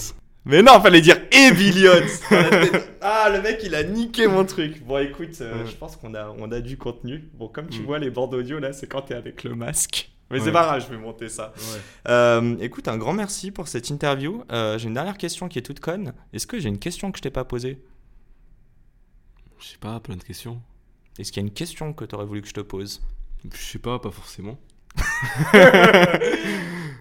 Mais 0.46 0.62
non, 0.62 0.80
fallait 0.80 1.00
dire 1.00 1.16
et 1.33 1.52
Billions 1.52 1.90
Dans 2.30 2.37
la 2.37 2.50
tête- 2.66 2.93
Ah, 3.07 3.29
le 3.31 3.43
mec, 3.43 3.61
il 3.62 3.75
a 3.75 3.83
niqué 3.85 4.27
mon 4.27 4.47
truc. 4.47 4.83
Bon, 4.83 4.97
écoute, 4.97 5.37
euh, 5.43 5.62
Ouais. 5.64 5.71
je 5.71 5.77
pense 5.77 5.95
qu'on 5.97 6.14
a, 6.14 6.35
on 6.38 6.51
a 6.51 6.61
du 6.61 6.79
contenu. 6.79 7.29
Bon, 7.35 7.49
comme 7.49 7.69
tu 7.69 7.81
Mm. 7.81 7.85
vois, 7.85 7.99
les 7.99 8.09
bords 8.09 8.29
d'audio, 8.31 8.59
là, 8.59 8.73
c'est 8.73 8.87
quand 8.87 9.03
t'es 9.03 9.14
avec 9.14 9.45
le 9.45 9.55
masque. 9.55 10.11
Mais 10.31 10.40
c'est 10.40 10.51
pas 10.53 10.62
grave, 10.62 10.83
je 10.83 10.88
vais 10.93 10.97
monter 11.01 11.29
ça. 11.29 11.53
Ouais. 11.55 11.81
Euh, 12.09 12.57
écoute, 12.61 12.88
un 12.88 12.97
grand 12.97 13.12
merci 13.12 13.51
pour 13.51 13.69
cette 13.69 13.90
interview. 13.90 14.43
Euh, 14.51 14.79
j'ai 14.79 14.88
une 14.88 14.95
dernière 14.95 15.19
question 15.19 15.49
qui 15.49 15.59
est 15.59 15.62
toute 15.62 15.81
conne. 15.81 16.14
Est-ce 16.33 16.47
que 16.47 16.59
j'ai 16.59 16.71
une 16.71 16.79
question 16.79 17.12
que 17.12 17.19
je 17.19 17.23
t'ai 17.23 17.31
pas 17.31 17.45
posée? 17.45 17.79
Je 19.59 19.67
sais 19.69 19.79
pas, 19.79 20.01
plein 20.01 20.17
de 20.17 20.23
questions. 20.25 20.62
Est-ce 21.19 21.31
qu'il 21.31 21.43
y 21.43 21.45
a 21.45 21.47
une 21.47 21.53
question 21.55 21.93
que 21.93 22.07
t'aurais 22.07 22.25
voulu 22.25 22.40
que 22.40 22.49
je 22.49 22.55
te 22.55 22.61
pose? 22.61 23.03
Je 23.53 23.61
sais 23.62 23.79
pas, 23.79 23.99
pas 23.99 24.11
forcément. 24.11 24.59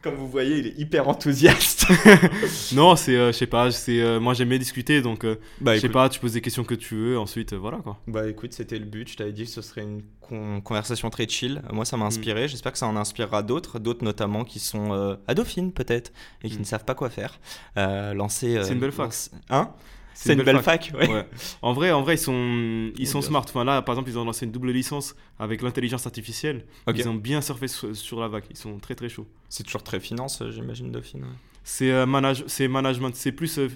Comme 0.04 0.16
vous 0.16 0.28
voyez, 0.28 0.58
il 0.58 0.68
est 0.68 0.78
hyper 0.78 1.08
enthousiaste. 1.08 1.88
Non, 2.74 2.96
c'est, 2.96 3.16
euh, 3.16 3.28
je 3.32 3.38
sais 3.38 3.48
pas, 3.48 3.72
c'est, 3.72 4.02
euh, 4.02 4.20
moi 4.20 4.34
j'aime 4.34 4.50
bien 4.50 4.58
discuter, 4.58 5.02
donc 5.02 5.24
euh, 5.24 5.36
bah, 5.62 5.76
je 5.76 5.82
sais 5.82 5.90
pas, 5.90 6.10
tu 6.10 6.20
poses 6.20 6.34
des 6.34 6.42
questions 6.42 6.64
que 6.64 6.74
tu 6.76 6.96
veux, 6.96 7.18
ensuite 7.20 7.54
voilà 7.54 7.78
quoi. 7.78 7.98
bah 8.08 8.28
écoute, 8.28 8.52
c'était 8.54 8.78
le 8.80 8.86
but. 8.86 9.10
Je 9.10 9.16
t'avais 9.18 9.32
dit 9.32 9.44
que 9.46 9.50
ce 9.50 9.62
serait 9.62 9.82
une 9.82 10.02
con- 10.22 10.60
conversation 10.62 11.10
très 11.10 11.28
chill. 11.28 11.62
Moi, 11.72 11.86
ça 11.86 11.96
m'a 11.98 12.06
inspiré. 12.06 12.48
J'espère 12.48 12.72
que 12.74 12.78
ça 12.78 12.88
en 12.88 12.96
inspirera 12.96 13.44
d'autres, 13.44 13.80
d'autres 13.80 14.04
notamment 14.04 14.44
qui 14.44 14.60
sont 14.60 15.18
à 15.28 15.34
Dauphine 15.36 15.72
peut-être 15.72 16.12
et 16.44 16.50
qui 16.50 16.58
Mm. 16.58 16.60
ne 16.60 16.66
savent 16.66 16.86
pas 16.86 16.96
quoi 16.96 17.10
faire. 17.10 17.40
Lancer. 17.76 18.60
C'est 18.64 18.74
une 18.74 18.80
belle 18.80 18.92
fac. 18.92 19.12
Hein? 19.50 19.70
C'est 20.16 20.34
une, 20.34 20.44
belle 20.44 20.62
fac, 20.62 20.92
ouais. 20.96 21.10
Ouais. 21.10 21.28
En 21.62 21.74
vrai, 21.74 21.92
en 21.92 22.02
vrai, 22.02 22.16
ils 22.16 22.20
sont, 22.20 22.92
ils 22.98 23.08
sont 23.08 23.20
bien 23.20 23.28
smart. 23.28 23.46
Enfin 23.48 23.64
là, 23.64 23.82
par 23.82 23.94
exemple, 23.94 24.10
ils 24.10 24.18
ont 24.20 24.24
lancé 24.26 24.46
une 24.46 24.52
double 24.52 24.72
licence 24.72 25.16
avec 25.40 25.62
l'intelligence 25.62 26.06
artificielle. 26.06 26.66
Ok. 26.88 26.96
Ils 26.98 27.10
ont 27.10 27.16
bien 27.16 27.42
surfé 27.42 27.68
sur, 27.68 27.96
sur 27.96 28.20
la 28.20 28.28
vague. 28.28 28.44
Ils 28.50 28.58
sont 28.58 28.78
très 28.80 28.96
très 28.96 29.10
chauds. 29.10 29.28
C'est 29.50 29.64
toujours 29.64 29.84
très 29.84 30.00
finance, 30.00 30.42
euh, 30.42 30.52
j'imagine, 30.52 30.92
Dauphine. 30.92 31.24
ouais. 31.24 31.30
C'est 31.64 31.92
euh, 31.92 32.06
manage, 32.06 32.44
c'est 32.48 32.68
management, 32.68 33.16
c'est 33.16 33.32
plus 33.32 33.58
euh, 33.58 33.70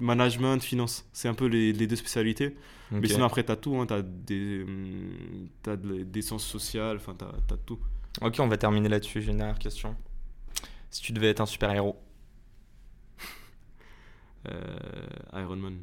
management, 0.00 0.62
finance. 0.62 1.06
C'est 1.12 1.28
un 1.28 1.34
peu 1.34 1.46
les, 1.46 1.72
les 1.72 1.86
deux 1.86 1.96
spécialités. 1.96 2.56
Mais 2.92 3.06
sinon 3.06 3.24
après 3.24 3.44
t'as 3.44 3.54
tout, 3.54 3.76
hein. 3.76 3.86
t'as 3.86 4.02
des, 4.02 4.66
t'as 5.62 5.76
de- 5.76 6.02
des 6.02 6.22
sciences 6.22 6.44
sociales, 6.44 6.96
enfin 6.96 7.14
t'as, 7.16 7.56
tout. 7.64 7.78
Ok, 8.20 8.34
on 8.40 8.48
va 8.48 8.56
terminer 8.56 8.88
là-dessus. 8.88 9.22
J'ai 9.22 9.30
une 9.30 9.36
dernière 9.38 9.60
question. 9.60 9.94
Si 10.90 11.00
tu 11.00 11.12
devais 11.12 11.28
être 11.28 11.40
un 11.40 11.46
super-héros, 11.46 11.96
Euh, 11.96 12.09
Iron 15.34 15.56
Man. 15.56 15.78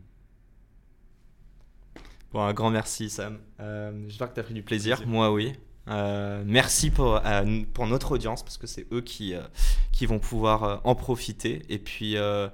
bon, 2.33 2.41
un 2.41 2.53
grand 2.53 2.69
merci, 2.69 3.09
Sam. 3.09 3.39
Euh, 3.59 3.91
J'espère 4.07 4.29
que 4.29 4.33
tu 4.35 4.39
as 4.39 4.43
pris 4.43 4.53
du 4.53 4.63
plaisir. 4.63 4.97
Plaisir. 4.97 5.11
Moi, 5.11 5.31
oui. 5.31 5.53
Euh, 5.89 6.43
merci 6.45 6.89
pour, 6.91 7.21
euh, 7.25 7.61
pour 7.73 7.87
notre 7.87 8.11
audience 8.13 8.43
parce 8.43 8.57
que 8.57 8.67
c'est 8.67 8.85
eux 8.91 8.99
qui, 9.01 9.33
euh, 9.33 9.41
qui 9.93 10.05
vont 10.05 10.19
pouvoir 10.19 10.63
euh, 10.63 10.75
en 10.83 10.95
profiter. 10.95 11.61
Et 11.69 11.79
puis, 11.79 12.17
euh, 12.17 12.49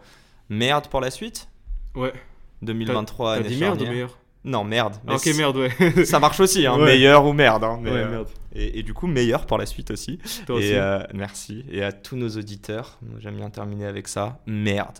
merde 0.49 0.87
pour 0.87 1.01
la 1.01 1.09
suite 1.09 1.47
Ouais. 1.95 2.13
2023, 2.61 3.33
T'as 3.35 3.39
année 3.39 3.49
dit 3.49 3.59
merde 3.59 3.81
ou 3.81 3.85
meilleur? 3.85 4.17
Non, 4.45 4.63
merde. 4.63 4.97
Mais 5.05 5.13
Ok, 5.15 5.25
merde, 5.37 5.55
ouais. 5.57 6.05
Ça 6.05 6.19
marche 6.19 6.39
aussi, 6.41 6.67
hein, 6.67 6.77
Ouais. 6.77 6.85
meilleur 6.85 7.25
ou 7.25 7.33
merde. 7.33 7.63
hein, 7.63 7.79
mais, 7.81 7.91
ouais, 7.91 7.97
euh, 7.97 8.09
merde. 8.11 8.27
Et, 8.53 8.79
et 8.79 8.83
du 8.83 8.93
coup, 8.93 9.07
meilleur 9.07 9.45
pour 9.47 9.57
la 9.57 9.65
suite 9.65 9.89
aussi. 9.89 10.19
Toi 10.45 10.57
aussi. 10.57 10.67
Et 10.67 10.77
euh, 10.77 11.01
merci. 11.13 11.65
Et 11.71 11.81
à 11.83 11.91
tous 11.91 12.15
nos 12.17 12.29
auditeurs, 12.29 12.99
j'aime 13.19 13.37
bien 13.37 13.49
terminer 13.49 13.85
avec 13.85 14.07
ça. 14.07 14.39
Merde. 14.45 14.99